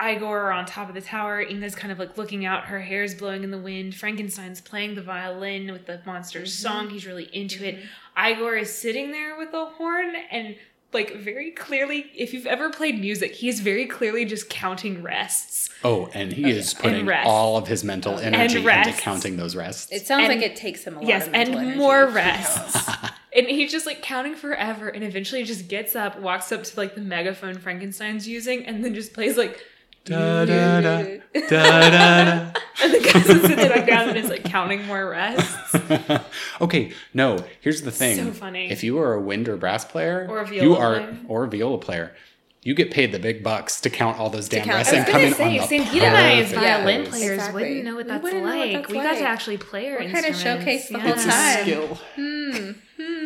[0.00, 1.40] Igor on top of the tower.
[1.40, 2.64] Inga's kind of like looking out.
[2.64, 3.94] Her hair's blowing in the wind.
[3.94, 6.90] Frankenstein's playing the violin with the monster's song.
[6.90, 7.78] He's really into it.
[8.18, 10.56] Igor is sitting there with a horn and
[10.92, 15.70] like very clearly, if you've ever played music, he's very clearly just counting rests.
[15.84, 19.90] Oh, and he is putting all of his mental energy into counting those rests.
[19.90, 21.78] It sounds And- like it takes him a lot yes, of mental and energy.
[21.78, 22.90] more rests.
[23.36, 26.94] and he's just like counting forever, and eventually just gets up, walks up to like
[26.94, 29.60] the megaphone Frankenstein's using, and then just plays like,
[30.04, 31.02] Da, da, da,
[31.32, 32.52] da, da,
[32.82, 35.72] and the guy sits back down and is like counting more rests.
[35.72, 36.20] da.
[36.60, 37.38] okay, no.
[37.60, 38.16] Here's the thing.
[38.16, 38.68] So funny.
[38.70, 41.16] If you are a wind or brass player, Or a you viola are player.
[41.28, 42.16] or a viola player,
[42.64, 45.04] you get paid the big bucks to count all those damn count- rests I and
[45.06, 47.08] was come gonna in say, on the Sangita and I as perfect violin place.
[47.10, 47.62] players Exactly.
[47.62, 48.72] wouldn't know what We that's wouldn't know what like.
[48.72, 49.22] that's we got to like.
[49.22, 50.42] actually play our We're kinda instruments.
[50.42, 51.00] showcase the yeah.
[51.00, 51.58] whole It's time.
[51.58, 51.98] a skill.
[52.16, 52.70] Hmm.
[53.00, 53.21] Hmm.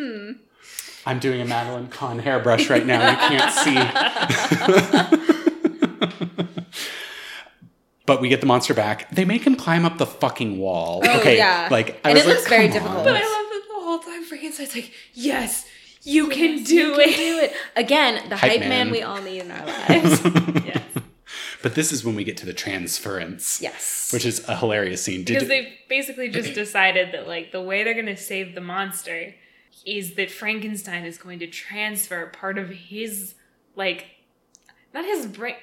[1.07, 3.11] I'm doing a Madeline Kahn hairbrush right now.
[3.11, 3.75] You can't see.
[8.05, 9.09] but we get the monster back.
[9.11, 11.01] They make him climb up the fucking wall.
[11.03, 11.67] Oh, okay, yeah.
[11.71, 12.97] like I And was it like, looks very come difficult.
[12.99, 13.03] on.
[13.05, 15.65] But I love that the whole time Frankenstein's like, yes,
[16.03, 17.09] you can do You it.
[17.09, 17.53] can do it.
[17.75, 18.69] Again, the Hype hype, man.
[18.69, 18.91] man.
[18.91, 20.21] we all need in our lives.
[20.65, 20.83] yes.
[21.63, 23.59] But this is when we get to the transference.
[23.61, 24.11] yes.
[24.13, 25.23] Which is a hilarious scene.
[25.25, 28.61] Did Because you- they've basically just decided that like the way they're gonna save the
[28.61, 29.33] monster
[29.85, 33.35] is that Frankenstein is going to transfer part of his
[33.75, 34.07] like
[34.93, 35.55] not his brain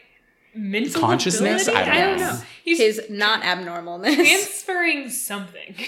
[0.55, 1.67] mental Consciousness?
[1.69, 1.91] ability?
[1.91, 2.33] I don't I don't know.
[2.35, 2.43] know.
[2.65, 4.15] He's His not abnormalness.
[4.15, 5.75] transferring something.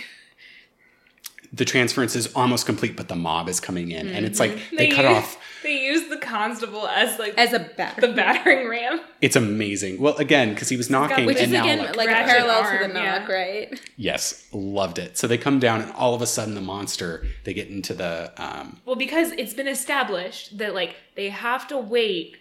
[1.53, 4.77] the transference is almost complete, but the mob is coming in, and it's like Mm-hmm.
[4.77, 5.39] they, cut use, off.
[5.63, 7.97] They use the constable as like As a bat.
[8.01, 9.01] the battering ram.
[9.21, 10.01] It's amazing.
[10.01, 12.29] Well, again, because he was knocking, Which and is now again like, like, a ratchet
[12.31, 13.19] parallel to arm, the yeah.
[13.19, 13.81] knock, right?
[13.97, 15.17] yes, loved it.
[15.19, 18.33] So they come down, and all of a sudden, the monster they get into the
[18.37, 22.37] um, Well, because it's been established that like they have to wait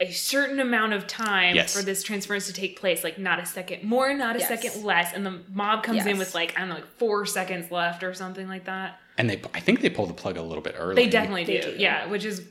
[0.00, 1.74] a certain amount of time Yes.
[1.76, 4.48] for this transference to take place, like not a second more, not a Yes.
[4.48, 7.70] second less, and the mob comes in with like I don't know, like four seconds
[7.70, 8.98] left or something like that.
[9.16, 10.96] And they, I think they pull the plug a little bit early.
[10.96, 11.72] They definitely They do.
[11.72, 11.76] do.
[11.78, 12.42] yeah, which is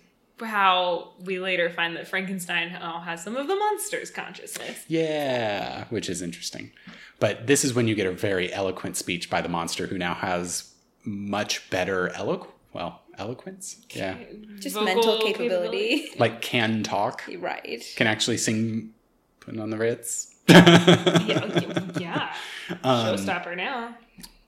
[0.41, 4.83] how we later find that Frankenstein oh, has some of the monster's consciousness.
[4.87, 6.71] Yeah, which is interesting.
[7.19, 10.13] But this is when you get a very eloquent speech by the monster who now
[10.15, 10.73] has
[11.05, 13.81] much better eloqu well, eloquence?
[13.91, 14.17] Yeah.
[14.59, 16.09] Just Vocal mental capability.
[16.17, 17.83] Like can talk, right.
[17.95, 18.93] can actually sing
[19.39, 20.35] putting on the Ritz.
[20.47, 22.33] Yeah, yeah.
[22.83, 23.95] Um, Showstopper now.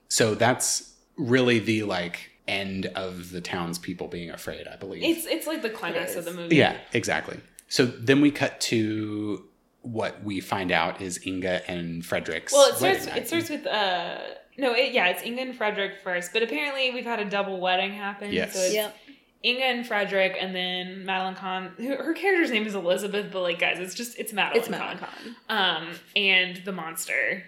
[0.08, 5.02] so that's really the like end of the townspeople being afraid, I believe.
[5.02, 6.56] It's it's like the climax of the movie.
[6.56, 7.38] Yeah, exactly.
[7.68, 9.44] So then we cut to
[9.82, 12.52] what we find out is Inga and Frederick's.
[12.52, 13.06] Well, it starts.
[13.06, 13.16] night.
[13.18, 14.18] It starts with uh
[14.58, 17.92] no, it, yeah, it's Inga and Frederick first, but apparently we've had a double wedding
[17.92, 18.32] happen.
[18.32, 18.54] Yes.
[18.54, 18.96] So it's Yep.
[19.44, 21.72] Inga and Frederick, and then Madeline Kahn.
[21.76, 24.58] Who, her character's name is Elizabeth, but like guys, it's just it's Madeline.
[24.60, 25.08] It's Madeline Kahn.
[25.48, 25.82] Kahn.
[25.88, 27.44] Um, and the monster,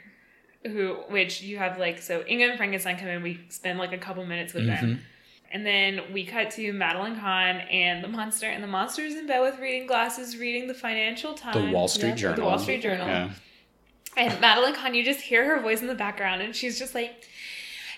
[0.65, 3.23] who which you have like so Inga and Frankenstein come in.
[3.23, 4.81] We spend like a couple minutes with Mhm.
[4.81, 5.05] them.
[5.51, 9.41] And then we cut to Madeline Kahn and the monster, and the monster's in bed
[9.41, 11.57] with reading glasses, reading the Financial Times.
[11.57, 12.37] the Wall Street Yeah, Journal.
[12.37, 13.07] The Wall Street Journal.
[13.09, 13.31] Yeah.
[14.19, 17.25] And Madeline Kahn, you just hear her voice in the background, and she's just like,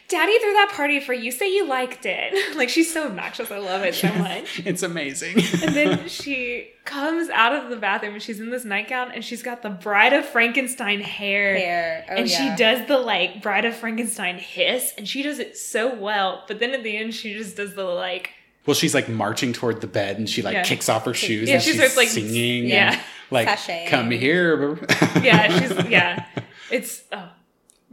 [0.08, 1.30] Daddy threw that party for you.
[1.30, 2.56] Say you liked it.
[2.56, 3.50] like, she's so obnoxious.
[3.50, 4.60] I love it so much.
[4.66, 5.36] It's amazing.
[5.62, 9.42] And then she comes out of the bathroom, and she's in this nightgown, and she's
[9.42, 11.56] got the Bride of Frankenstein hair.
[11.56, 12.06] Hair.
[12.10, 12.36] Oh, and yeah.
[12.56, 16.44] she does the like Bride of Frankenstein hiss, and she does it so well.
[16.48, 18.30] But then at the end, she just does the like,
[18.66, 20.64] well, she's like marching toward the bed and she like Yeah.
[20.64, 22.66] kicks off her shoes Yeah, and she she's starts, like, singing.
[22.66, 23.00] yeah.
[23.30, 23.88] And, like, Sashaying.
[23.88, 24.78] come here.
[25.22, 26.26] yeah, she's yeah,
[26.70, 27.28] it's oh,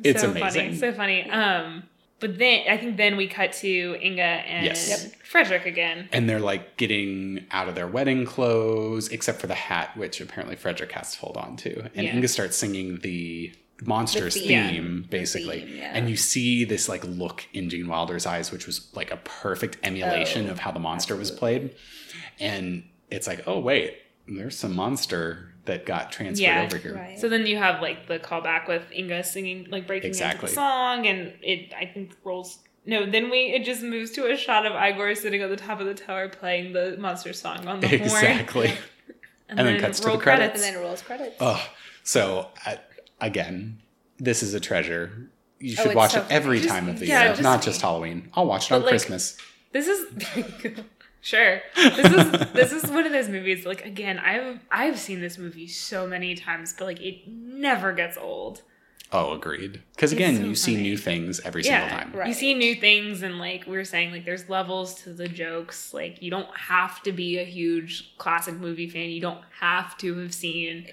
[0.04, 0.66] It's so amazing.
[0.68, 1.30] funny, so funny.
[1.30, 1.84] Um,
[2.20, 4.90] but then I think then we cut to Inga and Yes.
[4.90, 5.22] Yep.
[5.24, 6.10] Frederick again.
[6.12, 10.56] and they're like getting out of their wedding clothes, except for the hat, which apparently
[10.56, 11.90] Frederick has to hold on to.
[11.96, 12.16] And Yeah.
[12.16, 15.06] Inga starts singing the monster's The theme, theme.
[15.12, 15.60] basically.
[15.66, 15.92] theme, yeah.
[15.94, 19.78] And you see this like look in Gene Wilder's eyes, which was like a perfect
[19.84, 21.76] emulation Oh, of how the monster was played.
[22.40, 26.64] And it's like, oh wait, there's some monster that got transferred Yeah.
[26.64, 26.96] over here.
[26.96, 27.20] Right.
[27.20, 30.44] So then you have like the callback with Inga singing, like breaking Exactly.
[30.44, 32.60] into the song, and it I think rolls.
[32.86, 35.80] No, then we it just moves to a shot of Igor sitting at the top
[35.82, 38.68] of the tower playing the monster song on the horn, Exactly.
[38.70, 38.78] and,
[39.50, 40.64] And then then, cuts to the roll credits.
[40.66, 41.36] and then rolls credits.
[41.40, 41.66] Oh,
[42.04, 42.80] so I,
[43.22, 43.80] again,
[44.20, 45.30] this is a treasure.
[45.60, 47.42] You Oh, should it's watch so it every Just- time of the yeah, year, just-
[47.44, 48.30] not just Halloween.
[48.36, 49.38] I'll watch it on like, Christmas.
[49.74, 50.06] This is
[51.22, 51.62] sure.
[51.76, 53.66] This is this is one of those movies.
[53.66, 58.18] Like again, I've I've seen this movie so many times, but like it never gets
[58.18, 58.62] old.
[59.12, 59.82] Oh, agreed.
[59.96, 62.12] Because again, so you see new things every yeah, single time.
[62.14, 62.28] Right.
[62.28, 65.94] you see new things, and like we were saying, like there's levels to the jokes.
[65.94, 69.10] Like you don't have to be a huge classic movie fan.
[69.10, 70.88] You don't have to have seen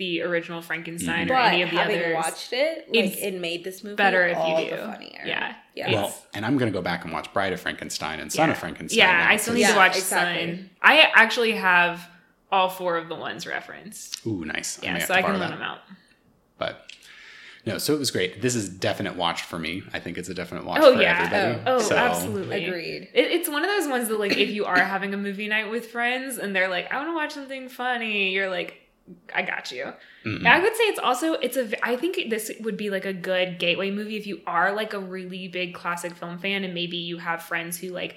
[0.00, 1.30] the original Frankenstein Mhm.
[1.30, 2.14] or but any of the having others.
[2.14, 4.70] watched it, like It's it made this movie better if you do.
[4.76, 5.22] the funnier.
[5.24, 5.54] Yeah.
[5.76, 5.92] Yeah.
[5.92, 8.52] Well, and I'm going to go back and watch Bride of Frankenstein and Son Yeah.
[8.52, 8.98] of Frankenstein.
[8.98, 10.46] Yeah, now, I still need 'cause- to watch exactly.
[10.46, 10.70] Sign.
[10.82, 12.08] I actually have
[12.50, 14.26] all four of the ones referenced.
[14.26, 14.80] Ooh, nice.
[14.82, 15.78] Yeah, may have so to I can borrow run them out.
[16.58, 16.90] But
[17.66, 18.40] no, so it was great.
[18.42, 19.82] This is definite watch for me.
[19.92, 21.18] I think it's a definite watch Oh, for yeah.
[21.26, 21.62] everybody.
[21.66, 22.64] Oh, So- absolutely.
[22.66, 23.08] Agreed.
[23.14, 25.70] It, it's one of those ones that, like, if you are having a movie night
[25.70, 28.74] with friends and they're like, "I want to watch something funny," you're like,
[29.34, 29.92] "I got you."
[30.24, 30.46] Mm-mm.
[30.46, 33.58] I would say it's also it's a I think this would be like a good
[33.58, 37.18] gateway movie if you are like a really big classic film fan and maybe you
[37.18, 38.16] have friends who like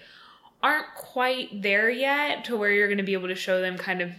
[0.61, 4.01] aren't quite there yet to where you're going to be able to show them kind
[4.01, 4.11] of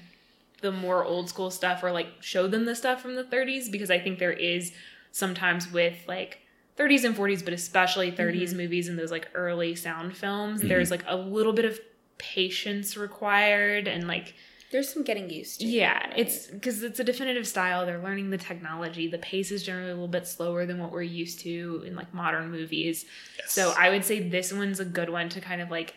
[0.61, 3.91] the more old school stuff or like show them the stuff from the 30s because
[3.91, 4.73] I think there is
[5.13, 6.39] sometimes with like
[6.79, 8.57] 30s and 40s but especially 30s mm-hmm.
[8.59, 10.69] movies and those like early sound films mm-hmm.
[10.69, 11.79] there's like a little bit of
[12.19, 14.35] patience required and like
[14.75, 15.67] There's some getting used to.
[15.69, 16.13] yeah, right?
[16.19, 17.87] it's because it's a definitive style.
[17.87, 19.07] They're learning the technology.
[19.07, 22.13] The pace is generally a little bit slower than what we're used to in like
[22.13, 23.05] modern movies.
[23.39, 23.53] Yes.
[23.53, 25.95] So I would say this one's a good one to kind of like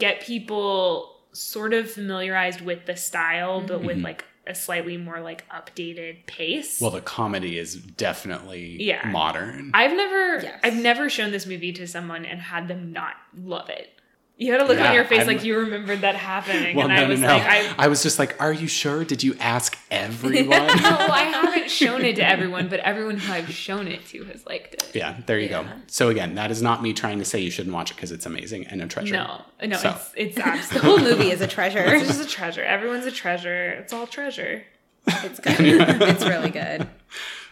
[0.00, 4.02] get people sort of familiarized with the style, but with Mhm.
[4.04, 6.80] like a slightly more like updated pace.
[6.80, 9.06] well, the comedy is definitely Yeah.
[9.08, 9.70] modern.
[9.72, 10.60] I've never Yes.
[10.64, 13.99] I've never shown this movie to someone and had them not love it.
[14.42, 16.86] You had a look Yeah, on your face I'm- like you remembered that happening, well,
[16.88, 17.32] and no, I was no, no.
[17.34, 19.04] like, I I was just like, "Are you sure?
[19.04, 23.50] Did you ask everyone?" no, I haven't shown it to everyone, but everyone who I've
[23.52, 24.90] shown it to has liked it.
[24.94, 25.66] yeah, there you go.
[25.88, 28.24] So again, that is not me trying to say you shouldn't watch it because it's
[28.24, 29.12] amazing and a treasure.
[29.12, 29.90] No, no, So.
[30.16, 31.84] it's it's the whole movie is a treasure.
[31.84, 32.64] it's just a treasure.
[32.64, 33.72] Everyone's a treasure.
[33.72, 34.64] It's all treasure.
[35.06, 35.56] it's good.
[35.60, 36.88] it's really good.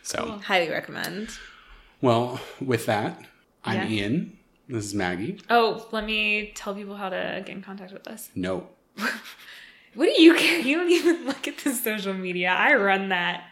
[0.02, 1.28] So, Highly recommend.
[2.00, 3.20] well, with that,
[3.62, 4.04] I'm Yeah.
[4.04, 4.37] Ian.
[4.68, 5.40] This is Maggie.
[5.48, 8.30] Oh, let me tell people how to get in contact with us.
[8.34, 8.68] No.
[9.94, 10.60] What do you care?
[10.60, 12.50] You don't even look at the social media.
[12.50, 13.44] I run that.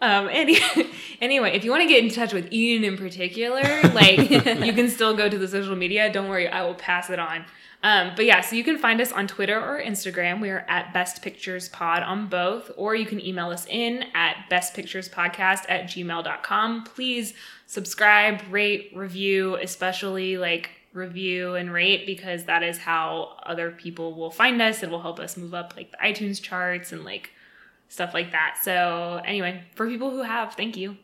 [0.00, 0.58] Um, any,
[1.22, 3.62] anyway, if you want to get in touch with Ian in particular,
[3.94, 6.12] like you can still go to the social media.
[6.12, 7.46] Don't worry, I will pass it on.
[7.82, 10.40] Um, but yeah, so you can find us on Twitter or Instagram.
[10.40, 14.36] We are at Best Pictures Pod on both, or you can email us in at
[14.50, 16.84] bestpicturespodcast at gmail.com.
[16.84, 17.32] Please
[17.74, 24.30] subscribe, rate, review, especially like review and rate because that is how other people will
[24.30, 24.84] find us.
[24.84, 27.30] It will help us move up like the iTunes charts and like
[27.88, 28.58] stuff like that.
[28.62, 30.96] So, anyway, for people who have, thank you.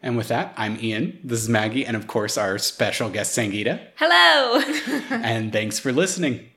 [0.00, 1.18] And with that, I'm Ian.
[1.24, 3.80] This is Maggie, and of course, our special guest, Sangita.
[3.96, 4.62] Hello.
[5.10, 6.49] and thanks for listening.